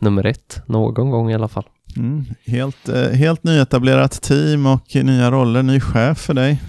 nummer 0.00 0.26
ett 0.26 0.62
någon 0.66 1.10
gång 1.10 1.30
i 1.30 1.34
alla 1.34 1.48
fall. 1.48 1.64
Mm, 1.96 2.24
helt, 2.46 2.88
eh, 2.88 3.08
helt 3.10 3.44
nyetablerat 3.44 4.22
team 4.22 4.66
och 4.66 4.94
nya 4.94 5.30
roller, 5.30 5.62
ny 5.62 5.80
chef 5.80 6.18
för 6.18 6.34
dig. 6.34 6.62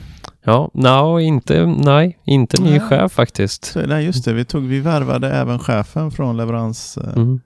Ja, 0.43 0.72
no, 0.74 1.19
inte, 1.19 1.65
nej, 1.65 2.19
inte 2.26 2.62
ny 2.62 2.69
Nej. 2.69 2.80
chef 2.80 3.12
faktiskt. 3.12 3.65
Så, 3.65 3.86
nej, 3.88 4.06
just 4.06 4.26
det, 4.26 4.34
vi, 4.34 4.46
tog, 4.46 4.63
vi 4.63 4.80
värvade 4.80 5.32
även 5.32 5.60
chefen 5.60 6.12
från, 6.12 6.38
leverans, 6.38 6.98
eh, 6.98 7.13
Mm. 7.17 7.41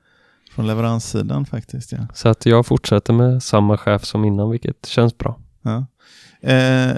från 0.56 0.68
leveranssidan 0.68 1.46
faktiskt. 1.46 1.92
Ja. 1.92 1.98
Så 2.14 2.30
att 2.30 2.46
jag 2.46 2.66
fortsätter 2.66 3.14
med 3.14 3.44
samma 3.44 3.78
chef 3.78 4.06
som 4.06 4.26
innan, 4.26 4.50
vilket 4.50 4.86
känns 4.86 5.18
bra. 5.18 5.40
Ja. 5.62 5.86
Eh, 6.50 6.96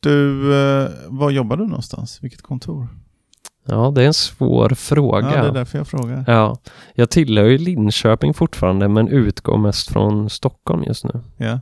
du, 0.00 0.54
eh, 0.54 0.88
var 1.08 1.30
jobbar 1.30 1.56
du 1.56 1.66
någonstans? 1.66 2.18
Vilket 2.22 2.42
kontor? 2.42 2.88
Ja, 3.64 3.92
det 3.94 4.02
är 4.02 4.06
en 4.06 4.14
svår 4.14 4.68
fråga. 4.68 5.32
Ja, 5.36 5.42
det 5.42 5.48
är 5.48 5.52
därför 5.52 5.78
jag 5.78 5.88
frågar. 5.88 6.24
Ja, 6.26 6.58
jag 6.94 7.10
tillhör 7.10 7.44
ju 7.44 7.58
Linköping 7.58 8.34
fortfarande 8.34 8.88
men 8.88 9.08
utgår 9.08 9.58
mest 9.58 9.92
från 9.92 10.30
Stockholm 10.30 10.84
just 10.86 11.04
nu. 11.04 11.20
Ja. 11.36 11.60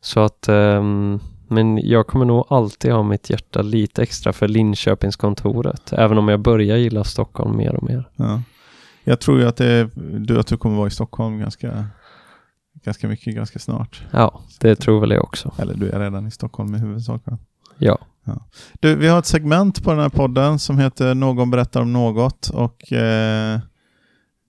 Så 0.00 0.20
att, 0.20 0.48
ehm, 0.48 1.20
men 1.48 1.78
jag 1.78 2.06
kommer 2.06 2.24
nog 2.24 2.46
alltid 2.48 2.92
ha 2.92 3.02
mitt 3.02 3.30
hjärta 3.30 3.62
lite 3.62 4.02
extra 4.02 4.32
för 4.32 4.48
Linköpingskontoret. 4.48 5.92
Även 5.92 6.18
om 6.18 6.28
jag 6.28 6.40
börjar 6.40 6.76
gilla 6.76 7.04
Stockholm 7.04 7.56
mer 7.56 7.74
och 7.74 7.82
mer. 7.82 8.08
Ja. 8.16 8.42
Jag 9.04 9.20
tror 9.20 9.40
ju 9.40 9.46
att, 9.46 9.56
det 9.56 9.90
du, 10.18 10.40
att 10.40 10.46
du 10.46 10.56
kommer 10.56 10.76
vara 10.76 10.86
i 10.86 10.90
Stockholm 10.90 11.38
ganska, 11.38 11.84
ganska 12.84 13.08
mycket 13.08 13.34
ganska 13.34 13.58
snart. 13.58 14.02
Ja, 14.10 14.40
det 14.60 14.76
tror 14.76 15.00
väl 15.00 15.10
jag 15.10 15.24
också. 15.24 15.52
Eller 15.58 15.74
du 15.74 15.90
är 15.90 16.00
redan 16.00 16.26
i 16.26 16.30
Stockholm 16.30 16.74
i 16.74 16.78
huvudsak. 16.78 17.22
va? 17.24 17.38
Ja, 17.80 17.98
Du, 18.80 18.94
vi 18.94 19.08
har 19.08 19.18
ett 19.18 19.26
segment 19.26 19.84
på 19.84 19.90
den 19.90 20.00
här 20.00 20.08
podden 20.08 20.58
som 20.58 20.78
heter 20.78 21.14
Någon 21.14 21.50
berättar 21.50 21.80
om 21.80 21.92
något. 21.92 22.50
Och 22.50 22.92
eh, 22.92 23.60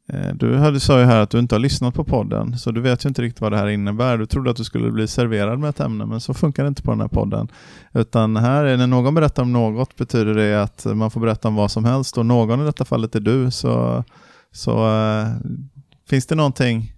eh, 0.09 0.33
Du 0.35 0.57
hade, 0.57 0.79
sa 0.79 0.99
ju 0.99 1.05
här 1.05 1.19
att 1.19 1.29
du 1.29 1.39
inte 1.39 1.55
har 1.55 1.59
lyssnat 1.59 1.93
på 1.93 2.03
podden, 2.03 2.57
så 2.57 2.71
du 2.71 2.81
vet 2.81 3.05
ju 3.05 3.09
inte 3.09 3.21
riktigt 3.21 3.41
vad 3.41 3.51
det 3.51 3.57
här 3.57 3.67
innebär. 3.67 4.17
Du 4.17 4.25
trodde 4.25 4.51
att 4.51 4.57
du 4.57 4.63
skulle 4.63 4.91
bli 4.91 5.07
serverad 5.07 5.59
med 5.59 5.69
ett 5.69 5.79
ämne, 5.79 6.05
men 6.05 6.21
så 6.21 6.33
funkar 6.33 6.63
det 6.63 6.67
inte 6.67 6.83
på 6.83 6.91
den 6.91 7.01
här 7.01 7.07
podden. 7.07 7.47
Utan 7.93 8.35
här, 8.35 8.65
är 8.65 8.77
när 8.77 8.87
någon 8.87 9.13
berättar 9.13 9.43
om 9.43 9.53
något 9.53 9.95
betyder 9.95 10.33
det 10.33 10.63
att 10.63 10.85
man 10.85 11.11
får 11.11 11.21
berätta 11.21 11.47
om 11.47 11.55
vad 11.55 11.71
som 11.71 11.85
helst 11.85 12.17
och 12.17 12.25
någon 12.25 12.61
i 12.61 12.65
detta 12.65 12.85
fallet 12.85 13.15
är 13.15 13.19
du. 13.19 13.51
Så, 13.51 14.03
så 14.51 14.87
eh, 14.87 15.27
finns 16.09 16.25
det 16.25 16.35
någonting 16.35 16.93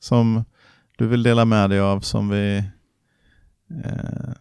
som 0.00 0.44
du 0.98 1.06
vill 1.06 1.22
dela 1.22 1.44
med 1.44 1.70
dig 1.70 1.80
av 1.80 2.00
som 2.00 2.28
vi 2.28 2.56
eh, 3.84 4.32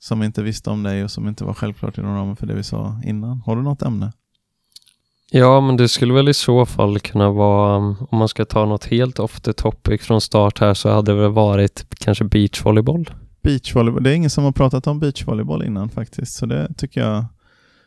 som 0.00 0.20
vi 0.20 0.26
inte 0.26 0.42
visste 0.42 0.70
om 0.70 0.82
dig 0.82 1.04
och 1.04 1.10
som 1.10 1.28
inte 1.28 1.44
var 1.44 1.54
självklart 1.54 1.98
inom 1.98 2.16
ramen 2.16 2.36
för 2.36 2.46
det 2.46 2.54
vi 2.54 2.62
sa 2.62 3.00
innan. 3.04 3.40
Har 3.40 3.56
du 3.56 3.62
något 3.62 3.82
ämne? 3.82 4.12
ja 5.30 5.60
men 5.60 5.76
det 5.76 5.88
skulle 5.88 6.14
väl 6.14 6.28
i 6.28 6.34
så 6.34 6.66
fall 6.66 7.00
kunna 7.00 7.30
vara, 7.30 7.76
om 8.10 8.18
man 8.18 8.28
ska 8.28 8.44
ta 8.44 8.64
något 8.64 8.84
helt 8.84 9.18
off 9.18 9.40
the 9.40 9.52
topic 9.52 10.02
från 10.02 10.20
start 10.20 10.60
här 10.60 10.74
så 10.74 10.90
hade 10.90 11.12
det 11.12 11.20
väl 11.20 11.32
varit 11.32 11.86
kanske 11.98 12.24
beachvolleyboll. 12.24 13.10
Beachvolleyboll. 13.42 14.02
Det 14.02 14.10
är 14.10 14.14
ingen 14.14 14.30
som 14.30 14.44
har 14.44 14.52
pratat 14.52 14.86
om 14.86 15.00
beachvolleyboll 15.00 15.64
innan 15.64 15.88
faktiskt, 15.88 16.34
så 16.34 16.46
det 16.46 16.74
tycker 16.76 17.00
jag 17.00 17.24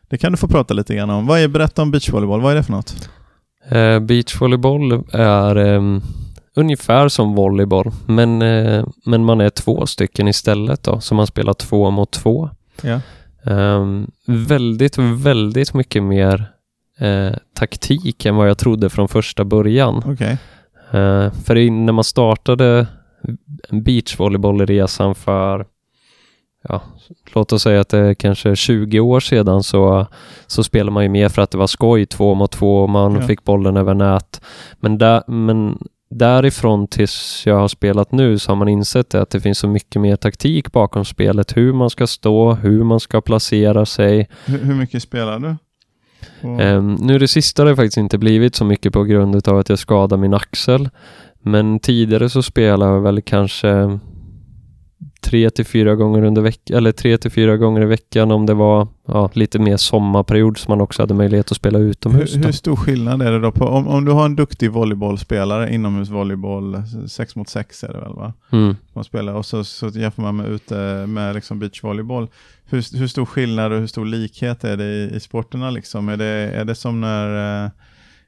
det 0.10 0.18
kan 0.18 0.32
du 0.32 0.38
få 0.38 0.48
prata 0.48 0.74
lite 0.74 0.96
grann 0.96 1.10
om. 1.10 1.26
Vad 1.26 1.40
är, 1.40 1.48
berätta 1.48 1.82
om 1.82 1.92
beachvolleyboll, 1.92 2.42
vad 2.42 2.52
är 2.52 2.56
det 2.56 2.64
för 2.64 2.72
något? 2.72 3.10
Eh, 3.70 4.00
beachvolleyboll 4.00 5.04
är 5.12 5.56
ehm, 5.56 6.02
ungefär 6.56 7.08
som 7.08 7.36
volleyboll, 7.36 7.92
men, 8.08 8.42
eh, 8.42 8.86
men 9.06 9.26
man 9.26 9.42
är 9.42 9.50
två 9.50 9.86
stycken 9.86 10.28
istället 10.28 10.84
då, 10.84 11.00
så 11.00 11.16
man 11.16 11.28
spelar 11.28 11.54
två 11.54 11.92
mot 11.92 12.12
två. 12.12 12.50
Ja. 12.82 13.00
Ehm, 13.52 14.12
väldigt, 14.26 14.98
väldigt 14.98 15.74
mycket 15.74 16.04
mer 16.04 16.46
eh, 17.00 17.32
taktik 17.54 18.26
än 18.26 18.36
vad 18.36 18.50
jag 18.50 18.58
trodde 18.58 18.90
från 18.90 19.08
första 19.08 19.44
början. 19.46 20.04
Okej. 20.06 20.38
Eh, 20.92 21.32
för 21.34 21.70
när 21.72 21.94
man 21.94 22.04
startade 22.04 22.88
beachvolleybollresan 23.70 25.16
för 25.16 25.66
ja, 26.64 26.82
låt 27.34 27.54
oss 27.54 27.62
säga 27.64 27.82
att 27.82 27.90
det 27.90 27.98
är 27.98 28.14
kanske 28.14 28.56
20 28.56 29.00
år 29.00 29.20
sedan 29.20 29.64
så, 29.64 30.08
så 30.48 30.64
spelade 30.64 30.92
man 30.92 31.04
ju 31.04 31.10
mer 31.10 31.30
för 31.30 31.42
att 31.42 31.52
det 31.52 31.58
var 31.58 31.68
skoj, 31.68 32.06
två 32.06 32.36
mot 32.36 32.52
två, 32.52 32.88
man 32.88 33.16
Ja. 33.16 33.22
fick 33.22 33.44
bollen 33.44 33.78
över 33.78 33.94
nät. 33.94 34.42
Men, 34.80 34.98
där, 34.98 35.24
men 35.28 35.78
därifrån 36.12 36.88
tills 36.88 37.44
jag 37.46 37.56
har 37.56 37.68
spelat 37.68 38.12
nu 38.12 38.40
så 38.40 38.52
har 38.52 38.56
man 38.56 38.68
insett 38.68 39.16
att 39.16 39.30
det 39.30 39.40
finns 39.40 39.58
så 39.58 39.68
mycket 39.68 40.02
mer 40.02 40.16
taktik 40.16 40.72
bakom 40.72 41.06
spelet, 41.06 41.58
hur 41.58 41.74
man 41.74 41.90
ska 41.90 42.08
stå, 42.08 42.54
hur 42.54 42.84
man 42.84 43.00
ska 43.00 43.22
placera 43.22 43.86
sig. 43.86 44.30
Hur, 44.46 44.58
hur 44.58 44.76
mycket 44.76 45.04
spelar 45.04 45.40
du? 45.40 45.56
Och, 46.42 46.62
Ehm, 46.62 46.96
nu 46.96 47.20
det 47.20 47.28
sista 47.28 47.62
har 47.62 47.70
det 47.70 47.76
faktiskt 47.76 47.98
inte 47.98 48.18
blivit 48.18 48.56
så 48.56 48.66
mycket 48.66 48.94
på 48.94 49.04
grund 49.04 49.48
av 49.48 49.58
att 49.58 49.70
jag 49.70 49.80
skadade 49.80 50.22
min 50.22 50.34
axel. 50.34 50.90
Men 51.42 51.80
tidigare 51.80 52.30
så 52.30 52.44
spelade 52.44 52.92
jag 52.92 53.02
väl 53.02 53.22
kanske 53.22 54.00
tre 55.22 55.50
till 55.50 55.66
fyra 55.66 55.96
gånger 55.96 56.24
under 56.24 56.42
veckan, 56.42 56.78
eller 56.78 56.92
tre 56.92 57.18
till 57.18 57.32
fyra 57.32 57.58
gånger 57.58 57.82
i 57.82 57.86
veckan 57.86 58.32
om 58.32 58.46
det 58.46 58.54
var 58.54 58.88
ja, 59.08 59.30
lite 59.34 59.60
mer 59.60 59.78
sommarperiod 59.78 60.58
så 60.58 60.72
man 60.72 60.82
också 60.82 61.02
hade 61.02 61.14
möjlighet 61.14 61.52
att 61.52 61.58
spela 61.58 61.80
utomhus. 61.80 62.36
hur, 62.36 62.44
hur 62.44 62.52
stor 62.52 62.76
skillnad 62.76 63.22
är 63.22 63.32
det 63.32 63.40
då 63.40 63.52
på, 63.52 63.66
om, 63.66 63.88
om 63.88 64.06
du 64.06 64.12
har 64.12 64.26
en 64.26 64.36
duktig 64.36 64.72
volleybollspelare, 64.72 65.74
inomhusvolleyboll, 65.74 66.84
6 67.08 67.36
mot 67.36 67.50
6 67.50 67.84
är 67.84 67.94
det 67.94 68.00
väl 68.00 68.14
va? 68.14 68.34
Mm. 68.52 68.76
Man 68.94 69.04
spelar 69.04 69.34
och 69.34 69.46
så, 69.46 69.64
så 69.64 69.88
jämför 69.88 70.22
man 70.22 70.36
med 70.36 70.50
ute 70.50 71.06
med 71.08 71.36
liksom 71.36 71.60
beachvolleyboll. 71.60 72.28
Hur, 72.66 72.98
hur 72.98 73.08
stor 73.08 73.26
skillnad 73.26 73.72
och 73.72 73.80
hur 73.80 73.88
stor 73.88 74.06
likhet 74.06 74.64
är 74.64 74.78
det 74.78 74.86
i, 74.86 75.16
i 75.16 75.20
sporterna 75.20 75.70
liksom? 75.70 76.10
Är 76.10 76.18
det, 76.18 76.26
är 76.26 76.66
det 76.66 76.76
som 76.76 77.02
när 77.02 77.64
eh, 77.66 77.72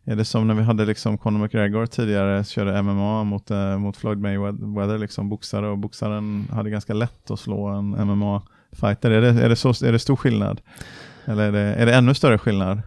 är 0.06 0.16
det 0.16 0.26
som 0.26 0.48
när 0.48 0.54
vi 0.54 0.64
hade 0.64 0.86
liksom 0.86 1.18
Conor 1.18 1.40
McGregor 1.40 1.86
tidigare, 1.86 2.44
körde 2.44 2.82
MMA 2.82 3.24
mot, 3.24 3.52
eh, 3.52 3.78
mot 3.78 3.98
Floyd 3.98 4.18
Mayweather, 4.18 4.98
liksom 4.98 5.30
boxare 5.30 5.70
och 5.70 5.78
boxaren 5.78 6.48
hade 6.52 6.70
ganska 6.70 6.94
lätt 6.94 7.32
att 7.32 7.40
slå 7.40 7.68
en 7.68 7.96
MMA-fighter. 7.96 9.12
Är 9.12 9.22
det, 9.22 9.44
är, 9.44 9.50
det 9.50 9.56
så, 9.56 9.70
är 9.70 9.92
det 9.92 10.00
stor 10.00 10.16
skillnad? 10.16 10.62
Eller 11.26 11.44
är 11.44 11.52
det, 11.52 11.60
är 11.60 11.86
det 11.86 11.96
ännu 11.96 12.14
större 12.14 12.38
skillnad? 12.38 12.82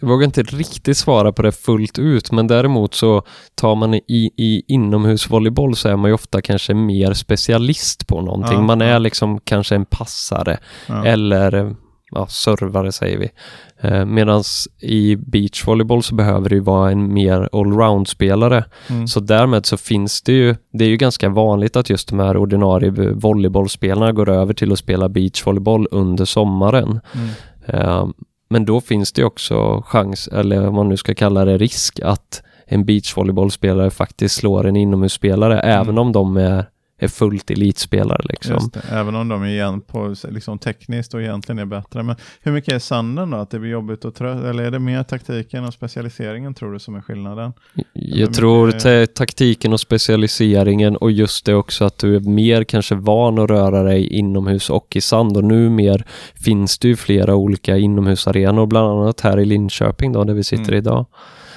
Jag 0.00 0.08
vågar 0.08 0.24
inte 0.24 0.42
riktigt 0.42 0.96
svara 0.96 1.32
på 1.32 1.42
det 1.42 1.52
fullt 1.52 1.98
ut, 1.98 2.32
men 2.32 2.46
däremot 2.46 2.94
så 2.94 3.22
tar 3.54 3.74
man 3.74 3.94
i, 3.94 4.30
i 4.36 4.62
inomhusvolleyboll 4.68 5.76
så 5.76 5.88
är 5.88 5.96
man 5.96 6.10
ju 6.10 6.14
ofta 6.14 6.42
kanske 6.42 6.74
mer 6.74 7.12
specialist 7.12 8.06
på 8.06 8.20
någonting. 8.20 8.58
Ja, 8.58 8.62
man 8.62 8.80
är 8.80 8.92
ja. 8.92 8.98
liksom 8.98 9.40
kanske 9.40 9.74
en 9.74 9.84
passare 9.84 10.58
Ja. 10.88 11.06
eller 11.06 11.76
ja, 12.10 12.26
servare 12.26 12.92
säger 12.92 13.18
vi. 13.18 13.30
Eh, 13.80 14.04
Medan 14.04 14.42
i 14.80 15.16
beachvolleyboll 15.16 16.02
så 16.02 16.14
behöver 16.14 16.48
det 16.48 16.54
ju 16.54 16.60
vara 16.60 16.90
en 16.90 17.14
mer 17.14 17.48
allround-spelare. 17.52 18.64
Mm. 18.90 19.08
Så 19.08 19.20
därmed 19.20 19.66
så 19.66 19.76
finns 19.76 20.22
det 20.22 20.32
ju, 20.32 20.56
det 20.72 20.84
är 20.84 20.88
ju 20.88 20.96
ganska 20.96 21.28
vanligt 21.28 21.76
att 21.76 21.90
just 21.90 22.08
de 22.08 22.18
här 22.18 22.36
ordinarie 22.36 22.90
volleybollspelarna 23.14 24.12
går 24.12 24.28
över 24.28 24.54
till 24.54 24.72
att 24.72 24.78
spela 24.78 25.08
beachvolleyboll 25.08 25.88
under 25.90 26.24
sommaren. 26.24 27.00
Mm. 27.14 27.28
Eh, 27.66 28.06
Men 28.50 28.64
då 28.64 28.80
finns 28.80 29.12
det 29.12 29.24
också 29.24 29.82
chans, 29.86 30.28
eller 30.28 30.68
om 30.68 30.74
man 30.74 30.88
nu 30.88 30.96
ska 30.96 31.14
kalla 31.14 31.44
det 31.44 31.58
risk, 31.58 32.00
att 32.00 32.42
en 32.66 32.84
beachvolleybollspelare 32.84 33.90
faktiskt 33.90 34.34
slår 34.34 34.66
en 34.66 34.76
inomhusspelare, 34.76 35.60
även 35.60 35.98
om 35.98 36.12
de 36.12 36.36
är, 36.36 36.64
är 36.98 37.08
fullt 37.08 37.50
elitspelare. 37.50 38.20
Liksom. 38.24 38.70
Det, 38.72 38.80
även 38.90 39.14
om 39.14 39.28
de 39.28 39.42
är 39.42 39.46
igen 39.46 39.80
på, 39.80 40.14
liksom, 40.28 40.58
tekniskt 40.58 41.14
och 41.14 41.22
egentligen 41.22 41.58
är 41.58 41.64
bättre. 41.64 42.02
Men 42.02 42.16
hur 42.42 42.52
mycket 42.52 42.74
är 42.74 42.78
sanden 42.78 43.30
då? 43.30 43.36
Att 43.36 43.50
det 43.50 43.58
blir 43.58 43.70
jobbigt 43.70 44.04
och 44.04 44.14
trött? 44.14 44.44
Eller 44.44 44.64
är 44.64 44.70
det 44.70 44.78
mer 44.78 45.02
taktiken 45.02 45.64
och 45.64 45.72
specialiseringen 45.74 46.54
tror 46.54 46.72
du 46.72 46.78
som 46.78 46.94
är 46.94 47.00
skillnaden? 47.00 47.52
Jag 47.92 48.34
tror 48.34 48.70
ta- 48.70 49.06
taktiken 49.14 49.72
och 49.72 49.80
specialiseringen 49.80 50.96
och 50.96 51.10
just 51.10 51.46
det 51.46 51.54
också 51.54 51.84
att 51.84 51.98
du 51.98 52.16
är 52.16 52.20
mer 52.20 52.64
kanske 52.64 52.94
van 52.94 53.38
att 53.38 53.50
röra 53.50 53.82
dig 53.82 54.06
inomhus 54.06 54.70
och 54.70 54.96
i 54.96 55.00
sand 55.00 55.36
och 55.36 55.44
nu 55.44 55.70
mer 55.70 56.04
finns 56.44 56.78
det 56.78 56.88
ju 56.88 56.96
flera 56.96 57.34
olika 57.34 57.76
inomhusarenor, 57.76 58.66
bland 58.66 58.88
annat 59.00 59.20
här 59.20 59.38
i 59.40 59.44
Linköping 59.44 60.12
då, 60.12 60.24
där 60.24 60.34
vi 60.34 60.44
sitter 60.44 60.62
Mm. 60.72 60.78
idag. 60.78 61.06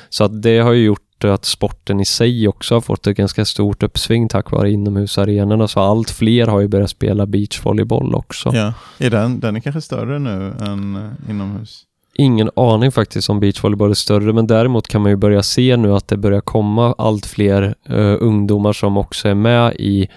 Så 0.10 0.23
att 0.23 0.41
det 0.41 0.60
har 0.60 0.71
ju 0.73 0.86
gjort 0.86 1.02
att 1.27 1.45
sporten 1.45 1.99
i 1.99 2.05
sig 2.05 2.47
också 2.47 2.75
har 2.75 2.82
fått 2.82 3.08
ett 3.08 3.17
ganska 3.17 3.45
stort 3.45 3.84
uppsving 3.84 4.27
tack 4.27 4.51
vare 4.51 4.71
inomhusarenorna, 4.71 5.67
så 5.67 5.79
allt 5.79 6.10
fler 6.10 6.47
har 6.47 6.60
ju 6.60 6.67
börjat 6.67 6.89
spela 6.89 7.25
beachvolleyboll 7.25 8.15
också. 8.15 8.51
Ja. 8.53 8.73
Är 8.97 9.10
den, 9.10 9.39
den 9.39 9.55
är 9.55 9.60
kanske 9.60 9.82
större 9.82 10.19
nu 10.19 10.53
än 10.60 10.95
eh, 10.95 11.29
inomhus? 11.29 11.86
Ingen 12.13 12.49
aning 12.55 12.91
faktiskt 12.91 13.29
om 13.29 13.39
beachvolleyboll 13.39 13.89
är 13.89 13.93
större, 13.95 14.34
men 14.34 14.47
däremot 14.47 14.88
kan 14.88 15.01
man 15.01 15.12
ju 15.12 15.17
börja 15.17 15.43
se 15.43 15.77
nu 15.77 15.95
att 15.95 16.08
det 16.08 16.17
börjar 16.17 16.41
komma 16.41 16.95
allt 16.97 17.25
fler 17.25 17.75
eh, 17.89 18.17
ungdomar 18.19 18.73
som 18.73 18.97
också 18.97 19.29
är 19.29 19.36
med 19.36 19.75
i 19.75 20.08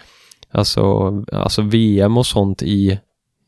alltså, 0.53 1.13
alltså 1.33 1.63
VM 1.63 2.17
och 2.17 2.27
sånt 2.27 2.63
i, 2.63 2.99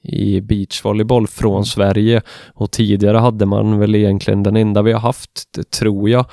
i 0.03 0.41
beachvolleyboll 0.41 1.27
från 1.27 1.53
Mm. 1.53 1.65
Sverige. 1.65 2.23
Och 2.55 2.71
tidigare 2.71 3.19
hade 3.19 3.47
man 3.47 3.79
väl 3.79 3.95
egentligen 3.95 4.43
den 4.43 4.57
enda 4.57 4.83
vi 4.83 4.93
har 4.93 5.01
haft, 5.01 5.71
tror 5.71 6.11
jag, 6.11 6.27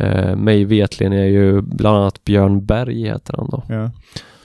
eh, 0.00 0.36
mig 0.36 0.64
vetligen 0.64 1.12
är 1.12 1.24
ju 1.24 1.60
bland 1.60 1.96
annat 1.96 2.24
Björn 2.24 2.64
Berg 2.64 3.02
heter 3.02 3.34
han 3.36 3.48
då, 3.50 3.62
Ja. 3.68 3.90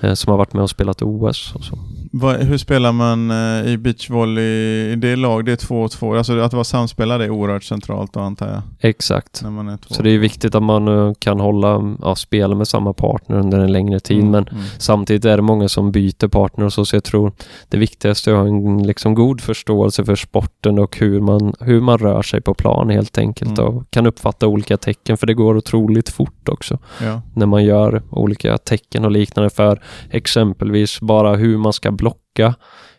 eh, 0.08 0.14
som 0.14 0.32
har 0.32 0.38
varit 0.38 0.54
med 0.54 0.64
och 0.64 0.70
spelat 0.70 1.02
OS 1.02 1.56
och 1.56 1.64
så. 1.64 1.78
Vad, 2.18 2.36
hur 2.36 2.58
spelar 2.58 2.92
man 2.92 3.32
eh, 3.32 3.72
i 3.72 3.78
beachvolley? 3.78 4.44
I 4.92 4.96
det 4.96 5.16
lag, 5.16 5.46
det 5.46 5.52
är 5.52 5.56
två 5.56 5.82
och 5.82 5.92
två. 5.92 6.16
Alltså 6.16 6.40
att 6.40 6.54
vara 6.54 6.64
samspelare 6.64 7.26
är 7.26 7.30
oerhört 7.30 7.64
centralt 7.64 8.14
då 8.14 8.20
antar 8.20 8.48
jag. 8.48 8.62
Exakt. 8.90 9.44
Så 9.90 10.04
det 10.04 10.10
är 10.10 10.18
viktigt 10.18 10.56
att 10.56 10.64
man 10.64 10.88
eh, 10.88 11.14
kan 11.20 11.40
hålla, 11.40 11.96
ja, 12.02 12.16
spela 12.16 12.56
med 12.56 12.68
samma 12.68 12.94
partner 12.94 13.38
under 13.40 13.60
en 13.60 13.72
längre 13.72 14.00
tid, 14.00 14.18
Mm, 14.20 14.32
men 14.32 14.48
mm. 14.48 14.64
Samtidigt 14.78 15.26
är 15.26 15.36
det 15.38 15.44
många 15.44 15.70
som 15.70 15.92
byter 15.92 16.28
partner 16.28 16.66
och 16.66 16.74
så, 16.74 16.86
så 16.86 16.96
jag 16.96 17.04
tror 17.04 17.32
det 17.70 17.78
viktigaste 17.78 18.32
är 18.32 18.34
att 18.36 18.40
ha 18.40 18.48
en 18.48 18.84
liksom 18.88 19.14
god 19.14 19.42
förståelse 19.42 20.06
för 20.06 20.16
sporten 20.16 20.80
och 20.80 20.98
hur 20.98 21.22
man, 21.22 21.54
hur 21.60 21.82
man 21.82 21.98
rör 21.98 22.22
sig 22.22 22.42
på 22.42 22.54
plan 22.54 22.90
helt 22.90 23.18
enkelt 23.18 23.60
Mm. 23.60 23.76
och 23.76 23.84
kan 23.90 24.06
uppfatta 24.06 24.48
olika 24.48 24.78
tecken 24.78 25.18
för 25.18 25.28
det 25.28 25.34
går 25.34 25.58
otroligt 25.58 26.10
fort 26.10 26.50
också 26.50 26.78
Ja. 27.04 27.22
när 27.34 27.46
man 27.46 27.64
gör 27.64 28.02
olika 28.10 28.58
tecken 28.58 29.06
och 29.06 29.12
liknande 29.12 29.50
för 29.50 29.82
exempelvis 30.10 31.02
bara 31.02 31.36
hur 31.36 31.58
man 31.58 31.74
ska 31.74 31.92
blocka, 32.06 32.56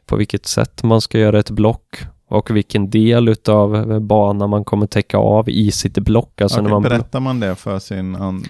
på 0.06 0.16
vilket 0.16 0.46
sätt 0.46 0.82
man 0.82 1.00
ska 1.00 1.18
göra 1.18 1.38
ett 1.38 1.50
block 1.50 1.96
och 2.28 2.56
vilken 2.56 2.90
del 2.90 3.28
utav 3.28 4.00
banan 4.00 4.50
man 4.50 4.64
kommer 4.64 4.86
täcka 4.86 5.18
av 5.18 5.48
i 5.48 5.70
sitt 5.70 5.98
block. 5.98 6.40
Alltså 6.40 6.56
Okej, 6.56 6.62
när 6.64 6.70
man 6.70 6.82
berättar 6.82 7.20
man 7.20 7.40
det 7.40 7.54
för 7.54 7.78
sin, 7.78 8.16
an, 8.16 8.44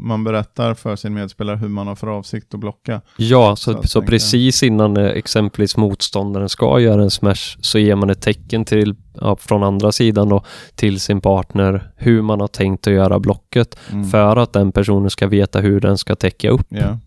man 0.00 0.24
berättar 0.24 0.74
för 0.74 0.96
sin 0.96 1.14
medspelare 1.14 1.56
hur 1.56 1.68
man 1.68 1.86
har 1.86 1.94
för 1.94 2.06
avsikt 2.06 2.54
att 2.54 2.60
blocka? 2.60 3.00
Ja, 3.16 3.56
Så 3.56 3.72
så, 3.72 3.88
så 3.88 4.02
precis 4.02 4.62
innan 4.62 4.96
eh, 4.96 5.04
exempelvis 5.06 5.76
motståndaren 5.76 6.48
ska 6.48 6.80
göra 6.80 7.02
en 7.02 7.10
smash 7.10 7.56
så 7.60 7.78
ger 7.78 7.94
man 7.94 8.10
ett 8.10 8.22
tecken 8.22 8.64
till, 8.64 8.94
ja, 9.20 9.36
från 9.36 9.62
andra 9.62 9.92
sidan 9.92 10.28
då, 10.28 10.44
till 10.74 11.00
sin 11.00 11.20
partner 11.20 11.90
hur 11.96 12.22
man 12.22 12.40
har 12.40 12.48
tänkt 12.48 12.86
att 12.86 12.92
göra 12.92 13.18
blocket 13.18 13.76
Mm. 13.92 14.10
för 14.10 14.36
att 14.36 14.52
den 14.52 14.72
personen 14.72 15.10
ska 15.10 15.26
veta 15.26 15.60
hur 15.60 15.80
den 15.80 15.98
ska 15.98 16.14
täcka 16.14 16.50
upp. 16.50 16.66
Ja. 16.68 16.98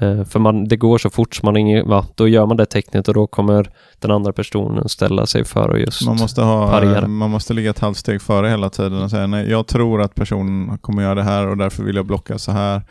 Eh, 0.00 0.24
för 0.24 0.38
man, 0.38 0.64
det 0.68 0.76
går 0.76 0.98
så 0.98 1.10
fort 1.10 1.42
man 1.42 1.56
ingen, 1.56 1.88
va, 1.88 2.06
då 2.14 2.28
gör 2.28 2.46
man 2.46 2.56
det 2.56 2.66
tecknet 2.66 3.08
och 3.08 3.14
då 3.14 3.26
kommer 3.26 3.70
den 3.98 4.10
andra 4.10 4.32
personen 4.32 4.88
ställa 4.88 5.26
sig 5.26 5.44
för 5.44 5.74
att 5.74 5.80
just 5.80 6.06
Man 6.06 6.16
måste, 6.16 6.42
ha, 6.42 6.68
parera. 6.70 7.08
man 7.08 7.30
måste 7.30 7.54
ligga 7.54 7.70
ett 7.70 7.78
halvt 7.78 7.96
steg 7.98 8.22
före 8.22 8.48
hela 8.48 8.70
tiden 8.70 9.02
och 9.02 9.10
säga 9.10 9.26
nej, 9.26 9.50
jag 9.50 9.66
tror 9.66 10.02
att 10.02 10.14
personen 10.14 10.78
kommer 10.78 11.02
göra 11.02 11.14
det 11.14 11.22
här 11.22 11.46
och 11.46 11.56
därför 11.56 11.82
vill 11.82 11.96
jag 11.96 12.06
blocka 12.06 12.38
så 12.38 12.52
här. 12.52 12.82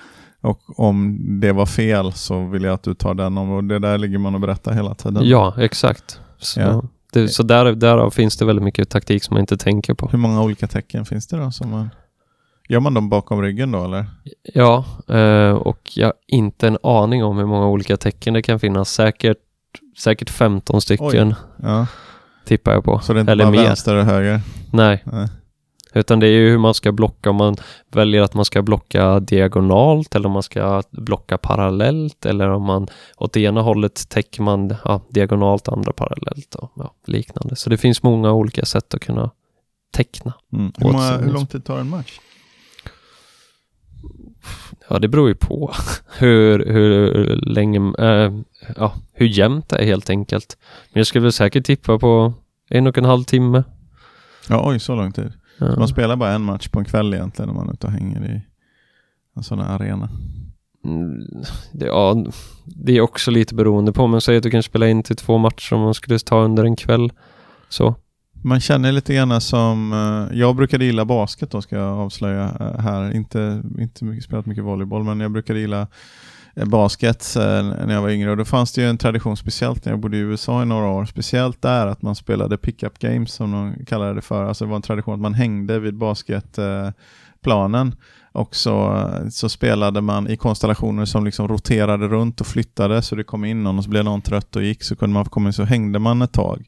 Och 0.42 0.80
om 0.80 1.18
det 1.42 1.52
var 1.52 1.66
fel 1.66 2.14
så 2.14 2.46
vill 2.46 2.64
jag 2.64 2.74
att 2.74 2.84
du 2.84 2.94
tar 2.94 3.14
den 3.14 3.38
om 3.38 3.52
och 3.52 3.64
det 3.64 3.80
där 3.80 3.98
ligger 3.98 4.18
man 4.18 4.36
och 4.36 4.42
berättar 4.42 4.74
hela 4.74 4.96
tiden. 4.96 5.22
Ja, 5.26 5.54
exakt. 5.58 6.20
Så, 6.38 6.60
Ja. 6.60 6.84
det, 7.14 7.28
så 7.28 7.44
där, 7.44 7.72
därav 7.76 8.10
finns 8.12 8.38
det 8.38 8.46
väldigt 8.46 8.64
mycket 8.66 8.90
taktik 8.90 9.24
som 9.24 9.34
man 9.34 9.42
inte 9.42 9.58
tänker 9.58 9.94
på. 9.94 10.08
Hur 10.08 10.18
många 10.18 10.42
olika 10.44 10.68
tecken 10.68 11.06
finns 11.06 11.28
det 11.28 11.38
då? 11.38 11.52
Som 11.52 11.70
man, 11.72 11.90
gör 12.70 12.80
man 12.80 12.94
dem 12.94 13.10
bakom 13.10 13.42
ryggen 13.42 13.72
då 13.72 13.84
eller? 13.86 14.06
Ja, 14.54 14.86
eh, 15.08 15.52
och 15.52 15.80
jag 15.96 16.08
har 16.08 16.14
inte 16.28 16.68
en 16.68 16.78
aning 16.84 17.24
om 17.24 17.38
hur 17.38 17.46
många 17.46 17.68
olika 17.68 17.98
tecken 17.98 18.34
det 18.34 18.42
kan 18.42 18.60
finnas. 18.60 18.90
Säkert, 18.94 19.38
säkert 19.98 20.30
15 20.30 20.82
stycken 20.82 21.36
Ja. 21.64 21.88
tippar 22.46 22.72
jag 22.72 22.84
på. 22.84 23.00
Så 23.00 23.14
det 23.14 23.20
är 23.20 23.22
inte 23.22 23.32
Eller 23.32 23.44
bara 23.44 23.52
mer. 23.52 23.64
vänster 23.64 23.96
och 23.96 24.06
höger? 24.06 24.42
Nej, 24.74 25.04
Nej. 25.06 25.28
utan 25.94 26.20
det 26.20 26.28
är 26.28 26.32
ju 26.32 26.50
hur 26.50 26.58
man 26.58 26.74
ska 26.74 26.92
blocka. 26.92 27.30
Om 27.30 27.36
man 27.36 27.56
väljer 27.92 28.22
att 28.22 28.34
man 28.34 28.46
ska 28.46 28.62
blocka 28.62 29.20
diagonalt 29.20 30.16
eller 30.16 30.26
om 30.26 30.32
man 30.34 30.44
ska 30.44 30.84
blocka 30.92 31.38
parallellt 31.38 32.26
eller 32.26 32.50
om 32.50 32.64
man 32.64 32.88
åt 33.18 33.34
det 33.34 33.42
ena 33.42 33.62
hållet 33.62 34.10
täcker 34.10 34.42
man 34.42 34.76
ja, 34.86 35.02
diagonalt, 35.10 35.68
andra 35.68 35.92
parallellt 35.94 36.56
och 36.56 36.72
ja, 36.76 36.94
liknande. 37.06 37.56
Så 37.56 37.70
det 37.70 37.78
finns 37.78 38.04
många 38.04 38.32
olika 38.32 38.66
sätt 38.66 38.94
att 38.94 39.02
kunna 39.02 39.30
teckna. 39.94 40.34
Mm. 40.54 40.72
Hur, 40.78 40.92
många, 40.92 41.18
hur 41.18 41.32
lång 41.34 41.46
tid 41.48 41.66
tar 41.66 41.80
en 41.80 41.90
match? 41.90 42.20
Ja, 44.90 45.00
det 45.00 45.08
beror 45.08 45.28
ju 45.28 45.36
på 45.36 45.74
hur, 46.18 46.66
hur 46.66 47.26
länge, 47.36 47.94
eh, 48.00 48.34
ja, 48.76 48.94
hur 49.14 49.26
jämnt 49.26 49.70
det 49.70 49.78
är 49.78 49.86
helt 49.86 50.10
enkelt. 50.10 50.58
Men 50.94 51.00
jag 51.00 51.08
skulle 51.08 51.24
väl 51.24 51.32
säkert 51.32 51.66
tippa 51.66 52.00
på 52.00 52.34
en 52.70 52.88
och 52.88 52.98
en 52.98 53.06
halv 53.06 53.24
timme. 53.24 53.64
Ja, 54.50 54.70
oj, 54.70 54.80
så 54.80 54.96
lång 54.96 55.12
tid. 55.12 55.34
Ja. 55.58 55.76
Man 55.76 55.88
spelar 55.88 56.16
bara 56.16 56.32
en 56.32 56.42
match 56.42 56.68
på 56.68 56.80
en 56.80 56.86
kväll 56.86 57.14
egentligen 57.14 57.50
när 57.50 57.56
man 57.56 57.70
är 57.70 57.74
ute 57.74 57.88
och 57.88 57.94
hänger 57.94 58.26
i 58.26 58.42
en 59.36 59.44
sån 59.44 59.60
här 59.60 59.76
arena. 59.76 60.10
Mm, 60.86 61.28
det, 61.72 61.86
ja, 61.86 62.26
det 62.66 62.98
är 62.98 63.02
också 63.02 63.32
lite 63.32 63.56
beroende 63.56 63.94
på, 63.94 64.08
men 64.08 64.22
säg 64.22 64.38
att 64.38 64.44
du 64.44 64.52
kan 64.52 64.64
spela 64.64 64.88
in 64.88 65.04
till 65.04 65.16
två 65.16 65.38
matcher 65.38 65.74
om 65.74 65.82
man 65.82 65.94
skulle 65.94 66.20
ta 66.20 66.44
under 66.44 66.64
en 66.64 66.76
kväll. 66.76 67.12
Så. 67.70 67.96
Man 68.42 68.60
känner 68.60 68.92
lite 68.92 69.14
grann 69.14 69.42
som, 69.42 69.94
eh, 69.94 70.38
jag 70.38 70.56
brukade 70.56 70.86
gilla 70.86 71.06
basket 71.06 71.52
då 71.52 71.62
ska 71.62 71.76
jag 71.76 71.98
avslöja 71.98 72.44
eh, 72.60 72.80
här, 72.80 73.16
inte, 73.16 73.62
inte 73.80 74.06
mycket, 74.06 74.24
spelat 74.24 74.46
mycket 74.46 74.64
volleyboll 74.64 75.04
men 75.04 75.20
jag 75.20 75.32
brukade 75.32 75.60
gilla 75.60 75.88
eh, 76.56 76.66
basket 76.66 77.34
när 77.36 77.94
jag 77.94 78.02
var 78.02 78.10
yngre. 78.10 78.32
Och 78.32 78.38
då 78.38 78.46
fanns 78.46 78.72
det 78.72 78.82
ju 78.82 78.90
en 78.90 78.98
tradition 78.98 79.38
speciellt 79.38 79.86
när 79.86 79.92
jag 79.92 80.00
bodde 80.00 80.18
i 80.18 80.20
USA 80.20 80.62
i 80.62 80.66
några 80.66 80.88
år, 80.88 81.06
speciellt 81.06 81.62
där 81.62 81.88
att 81.88 82.02
man 82.02 82.16
spelade 82.16 82.58
pick-up 82.58 83.00
games 83.00 83.34
som 83.34 83.52
de 83.52 83.86
kallade 83.86 84.14
det 84.14 84.22
för, 84.22 84.46
alltså 84.46 84.66
det 84.66 84.70
var 84.70 84.76
en 84.76 84.82
tradition 84.82 85.14
att 85.14 85.20
man 85.20 85.34
hängde 85.34 85.80
vid 85.80 85.98
basketplanen 85.98 87.96
och 88.32 88.56
så, 88.56 89.08
så 89.32 89.50
spelade 89.50 90.02
man 90.02 90.28
i 90.28 90.38
konstellationer 90.38 91.06
som 91.06 91.26
liksom 91.26 91.48
roterade 91.48 92.08
runt 92.08 92.42
och 92.42 92.48
flyttade 92.48 93.02
så 93.02 93.16
det 93.16 93.24
kom 93.24 93.46
in 93.46 93.64
någon 93.64 93.78
och 93.78 93.84
så 93.84 93.90
blev 93.90 94.04
någon 94.04 94.22
trött 94.22 94.56
och 94.56 94.64
gick 94.64 94.84
så 94.84 94.96
kunde 94.96 95.14
man 95.14 95.26
komma 95.26 95.50
in 95.50 95.54
så 95.54 95.64
hängde 95.64 96.00
man 96.00 96.22
ett 96.22 96.34
tag 96.34 96.66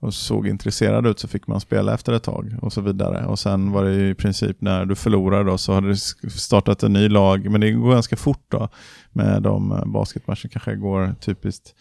och 0.00 0.14
såg 0.14 0.48
intresserad 0.48 1.06
ut 1.06 1.18
så 1.18 1.28
fick 1.28 1.46
man 1.46 1.60
spela 1.60 1.94
efter 1.94 2.12
ett 2.12 2.22
tag 2.22 2.58
och 2.62 2.72
så 2.72 2.80
vidare. 2.80 3.26
Och 3.26 3.38
sen 3.38 3.72
var 3.72 3.84
det 3.84 4.08
i 4.08 4.14
princip 4.14 4.60
när 4.60 4.84
du 4.84 4.94
förlorade 4.94 5.44
då 5.50 5.58
så 5.58 5.72
hade 5.72 5.88
det 5.88 5.96
startat 6.30 6.82
en 6.82 6.92
ny 6.92 7.08
lag, 7.08 7.50
men 7.50 7.60
det 7.60 7.70
går 7.70 7.92
ganska 7.92 8.16
fort 8.16 8.44
då 8.48 8.68
med 9.12 9.42
de 9.42 9.72
eh, 9.72 9.84
basketmatcher 9.84 10.48
kanske 10.48 10.76
går 10.76 11.14
typiskt 11.20 11.74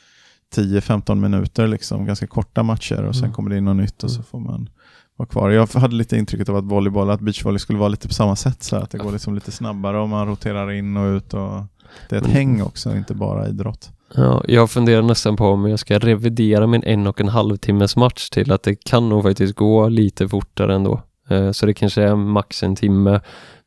10-15 0.55 1.15
minuter, 1.15 1.67
liksom, 1.67 2.05
ganska 2.05 2.27
korta 2.27 2.63
matcher 2.63 3.03
och 3.03 3.15
sen 3.15 3.23
mm. 3.23 3.33
kommer 3.33 3.49
det 3.49 3.57
in 3.57 3.65
något 3.65 3.75
nytt 3.75 4.03
och 4.03 4.11
så 4.11 4.15
mm. 4.15 4.25
får 4.25 4.39
man 4.39 4.69
vara 5.15 5.29
kvar. 5.29 5.49
Jag 5.49 5.67
hade 5.67 5.95
lite 5.95 6.17
intrycket 6.17 6.49
av 6.49 6.55
att 6.55 6.63
volleyboll, 6.63 7.09
att 7.09 7.21
beachvolley 7.21 7.59
skulle 7.59 7.79
vara 7.79 7.89
lite 7.89 8.07
på 8.07 8.13
samma 8.13 8.35
sätt, 8.35 8.63
så 8.63 8.75
att 8.75 8.89
det 8.89 8.97
går 8.97 9.11
liksom 9.11 9.35
lite 9.35 9.51
snabbare 9.51 9.99
och 9.99 10.09
man 10.09 10.27
roterar 10.27 10.71
in 10.71 10.97
och 10.97 11.15
ut 11.15 11.33
och 11.33 11.63
det 12.09 12.15
är 12.15 12.21
ett 12.21 12.27
häng 12.27 12.61
också, 12.61 12.95
inte 12.95 13.13
bara 13.13 13.47
idrott. 13.47 13.91
Ja, 14.17 14.43
jag 14.47 14.69
funderar 14.69 15.01
nästan 15.01 15.35
på 15.35 15.45
om 15.45 15.69
jag 15.69 15.79
ska 15.79 15.99
revidera 15.99 16.67
min 16.67 16.83
en 16.83 17.07
och 17.07 17.21
en 17.21 17.27
halv 17.27 17.57
timmes 17.57 17.95
match 17.95 18.29
till 18.29 18.51
att 18.51 18.63
det 18.63 18.75
kan 18.75 19.09
nog 19.09 19.23
faktiskt 19.23 19.55
gå 19.55 19.89
lite 19.89 20.29
fortare 20.29 20.75
ändå. 20.75 21.01
Eh, 21.29 21.51
så 21.51 21.65
det 21.65 21.73
kanske 21.73 22.01
är 22.01 22.15
max 22.15 22.63
en 22.63 22.75
timme. 22.75 23.21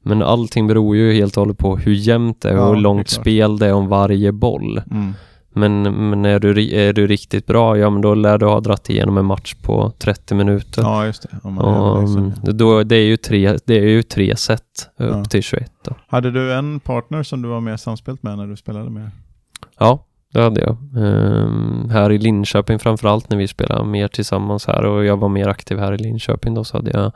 Men 0.04 0.22
allting 0.22 0.66
beror 0.66 0.96
ju 0.96 1.12
helt 1.12 1.36
och 1.36 1.40
hållet 1.40 1.58
på 1.58 1.76
hur 1.76 1.92
jämnt 1.92 2.40
det 2.40 2.48
är 2.48 2.56
och 2.56 2.62
ja, 2.62 2.68
hur 2.68 2.80
långt 2.80 3.08
spel 3.08 3.58
det 3.58 3.66
är 3.66 3.72
om 3.72 3.88
varje 3.88 4.32
boll. 4.32 4.82
Mm. 4.90 5.14
Men, 5.52 5.82
men 5.82 6.24
är, 6.24 6.38
du, 6.38 6.74
är 6.74 6.92
du 6.92 7.06
riktigt 7.06 7.46
bra, 7.46 7.78
ja 7.78 7.90
men 7.90 8.02
då 8.02 8.14
lär 8.14 8.38
du 8.38 8.46
ha 8.46 8.60
dratt 8.60 8.90
igenom 8.90 9.18
en 9.18 9.24
match 9.24 9.54
på 9.62 9.92
30 9.98 10.34
minuter. 10.34 10.82
Ja, 10.82 11.06
just 11.06 11.22
det. 11.22 11.38
och, 11.42 12.02
mm, 12.02 12.32
då, 12.42 12.82
det, 12.82 12.96
är 12.96 13.04
ju 13.04 13.16
tre, 13.16 13.56
det 13.64 13.78
är 13.78 13.88
ju 13.88 14.02
tre 14.02 14.36
set 14.36 14.62
upp 14.96 15.16
ja. 15.16 15.24
till 15.24 15.42
21. 15.42 15.72
Då. 15.84 15.94
Hade 16.06 16.30
du 16.30 16.52
en 16.52 16.80
partner 16.80 17.22
som 17.22 17.42
du 17.42 17.48
var 17.48 17.60
mer 17.60 17.76
samspelt 17.76 18.22
med 18.22 18.38
när 18.38 18.46
du 18.46 18.56
spelade 18.56 18.90
med? 18.90 19.10
Ja, 19.78 20.04
det 20.32 20.42
hade 20.42 20.60
jag. 20.60 20.76
Um, 20.96 21.90
här 21.90 22.12
i 22.12 22.18
Linköping 22.18 22.78
framförallt 22.78 23.30
när 23.30 23.36
vi 23.36 23.48
spelade 23.48 23.84
mer 23.84 24.08
tillsammans 24.08 24.66
här 24.66 24.84
och 24.84 25.04
jag 25.04 25.16
var 25.16 25.28
mer 25.28 25.48
aktiv 25.48 25.78
här 25.78 25.92
i 25.92 25.98
Linköping 25.98 26.54
då 26.54 26.64
så 26.64 26.76
hade 26.76 26.90
jag 26.90 27.12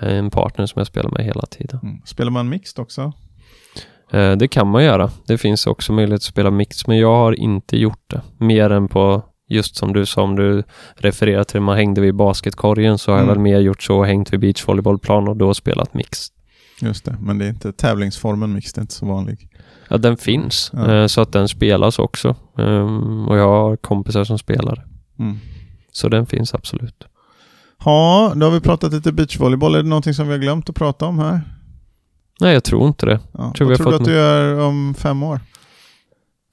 en 0.00 0.30
partner 0.30 0.66
som 0.66 0.80
jag 0.80 0.86
spelade 0.86 1.14
med 1.14 1.24
hela 1.24 1.42
tiden. 1.42 1.80
Mm. 1.82 2.00
Spelar 2.04 2.30
man 2.30 2.48
mixed 2.48 2.82
också? 2.82 3.12
Uh, 4.14 4.32
det 4.32 4.48
kan 4.48 4.68
man 4.68 4.84
göra. 4.84 5.10
Det 5.26 5.38
finns 5.38 5.66
också 5.66 5.92
möjlighet 5.92 6.18
att 6.18 6.22
spela 6.22 6.50
mixed 6.50 6.88
men 6.88 6.98
jag 6.98 7.16
har 7.16 7.32
inte 7.32 7.76
gjort 7.76 8.10
det. 8.10 8.22
Mer 8.38 8.70
än 8.70 8.88
på 8.88 9.22
just 9.48 9.76
som 9.76 9.92
du 9.92 10.06
som 10.06 10.36
du 10.36 10.62
refererar 10.94 11.44
till, 11.44 11.60
man 11.60 11.76
hängde 11.76 12.00
vid 12.00 12.14
basketkorgen 12.14 12.98
så 12.98 13.10
har 13.10 13.18
mm. 13.18 13.28
jag 13.28 13.34
väl 13.34 13.42
mer 13.42 13.58
gjort 13.58 13.82
så, 13.82 14.04
hängt 14.04 14.32
vid 14.32 14.40
beachvolleybollplan 14.40 15.28
och 15.28 15.36
då 15.36 15.54
spelat 15.54 15.94
mixed. 15.94 16.34
Just 16.82 17.04
det, 17.04 17.16
men 17.20 17.38
det 17.38 17.44
är 17.44 17.48
inte 17.48 17.72
tävlingsformen 17.72 18.52
mixed, 18.52 18.78
är 18.78 18.82
inte 18.82 18.94
så 18.94 19.06
vanlig. 19.06 19.49
Ja, 19.90 19.98
den 19.98 20.16
finns. 20.16 20.70
Ja. 20.72 20.94
Eh, 20.94 21.06
så 21.06 21.20
att 21.20 21.32
den 21.32 21.48
spelas 21.48 21.98
också. 21.98 22.36
Ehm, 22.58 23.28
och 23.28 23.38
jag 23.38 23.48
har 23.48 23.76
kompisar 23.76 24.24
som 24.24 24.38
spelar. 24.38 24.86
Mm. 25.18 25.38
Så 25.92 26.08
den 26.08 26.26
finns 26.26 26.54
absolut. 26.54 27.04
Ja, 27.84 28.32
då 28.36 28.46
har 28.46 28.50
vi 28.52 28.60
pratat 28.60 28.92
lite 28.92 29.12
beachvolleyboll. 29.12 29.74
Är 29.74 29.82
det 29.82 29.88
någonting 29.88 30.14
som 30.14 30.26
vi 30.26 30.32
har 30.32 30.38
glömt 30.38 30.68
att 30.68 30.74
prata 30.74 31.06
om 31.06 31.18
här? 31.18 31.40
Nej, 32.40 32.52
jag 32.52 32.64
tror 32.64 32.86
inte 32.86 33.06
det. 33.06 33.20
Ja. 33.32 33.52
Tror 33.56 33.68
Vad 33.68 33.76
tror 33.76 33.90
du 33.90 33.96
att 33.96 34.04
du 34.04 34.12
gör 34.12 34.60
om 34.60 34.94
fem 34.98 35.22
år? 35.22 35.40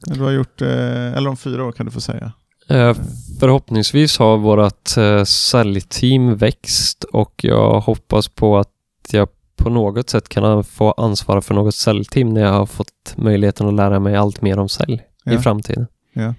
Du 0.06 0.24
har 0.24 0.32
gjort, 0.32 0.62
eh, 0.62 1.18
eller 1.18 1.30
om 1.30 1.38
fyra 1.38 1.66
år 1.66 1.72
kan 1.72 1.86
du 1.86 1.92
få 1.92 2.02
säga. 2.02 2.32
Eh, 2.70 2.94
förhoppningsvis 3.40 4.18
har 4.18 4.38
vårt 4.38 4.88
säljteam 5.28 6.36
växt 6.36 7.04
och 7.04 7.34
jag 7.44 7.80
hoppas 7.80 8.28
på 8.28 8.58
att 8.58 8.70
jag 9.12 9.30
på 9.58 9.70
något 9.70 10.10
sätt 10.10 10.30
kan 10.30 10.64
få 10.64 10.92
ansvara 10.92 11.42
för 11.42 11.54
något 11.54 11.76
säljteam 11.76 12.30
när 12.30 12.42
jag 12.42 12.54
har 12.54 12.66
fått 12.66 13.14
möjligheten 13.16 13.68
att 13.68 13.74
lära 13.74 14.00
mig 14.00 14.16
allt 14.16 14.42
mer 14.42 14.60
om 14.60 14.70
sälj 14.70 15.04
ja. 15.24 15.32
i 15.32 15.38
framtiden. 15.38 15.88
Ja. 16.14 16.34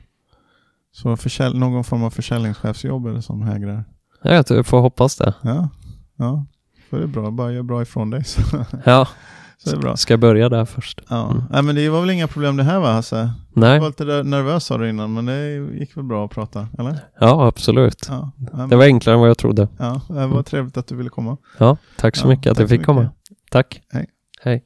Så 0.92 1.16
försälj, 1.16 1.58
någon 1.58 1.84
form 1.84 2.02
av 2.02 2.10
försäljningschefsjobb 2.10 3.06
eller 3.06 3.20
som 3.20 3.42
hägrar? 3.42 3.84
Ja, 4.22 4.44
jag 4.48 4.66
får 4.66 4.80
hoppas 4.80 5.16
det. 5.16 5.34
Ja, 5.42 5.68
ja. 6.16 6.46
För 6.90 6.96
det 6.96 7.02
är 7.02 7.06
bra, 7.06 7.30
bara 7.30 7.52
gör 7.52 7.62
bra 7.62 7.82
ifrån 7.82 8.10
dig. 8.10 8.24
ja, 8.84 9.08
så 9.58 9.70
det 9.70 9.76
är 9.76 9.80
bra. 9.80 9.96
Ska 9.96 10.12
jag 10.12 10.20
börja 10.20 10.48
där 10.48 10.64
först? 10.64 11.00
Ja, 11.08 11.30
mm. 11.30 11.42
Nej, 11.50 11.62
men 11.62 11.74
det 11.74 11.88
var 11.88 12.00
väl 12.00 12.10
inga 12.10 12.28
problem 12.28 12.56
det 12.56 12.62
här 12.62 12.80
va 12.80 12.92
Hasse? 12.92 13.30
Nej. 13.52 13.74
Du 13.74 13.80
var 13.80 13.88
lite 13.88 14.04
nervös 14.04 14.64
sa 14.64 14.78
du 14.78 14.88
innan, 14.88 15.14
men 15.14 15.26
det 15.26 15.54
gick 15.78 15.96
väl 15.96 16.04
bra 16.04 16.24
att 16.24 16.30
prata, 16.30 16.68
eller? 16.78 16.98
Ja, 17.20 17.46
absolut. 17.46 18.06
Ja. 18.08 18.32
Det 18.70 18.76
var 18.76 18.84
enklare 18.84 19.14
än 19.14 19.20
vad 19.20 19.28
jag 19.28 19.38
trodde. 19.38 19.68
Ja, 19.78 20.00
det 20.08 20.26
var 20.26 20.42
trevligt 20.42 20.76
att 20.76 20.86
du 20.86 20.96
ville 20.96 21.10
komma. 21.10 21.36
Ja, 21.58 21.76
tack 21.96 22.16
så 22.16 22.28
mycket 22.28 22.52
att 22.52 22.58
jag 22.58 22.68
fick 22.68 22.84
komma. 22.84 23.08
Tack. 23.50 23.82
Hej. 23.92 24.06
Hej. 24.42 24.64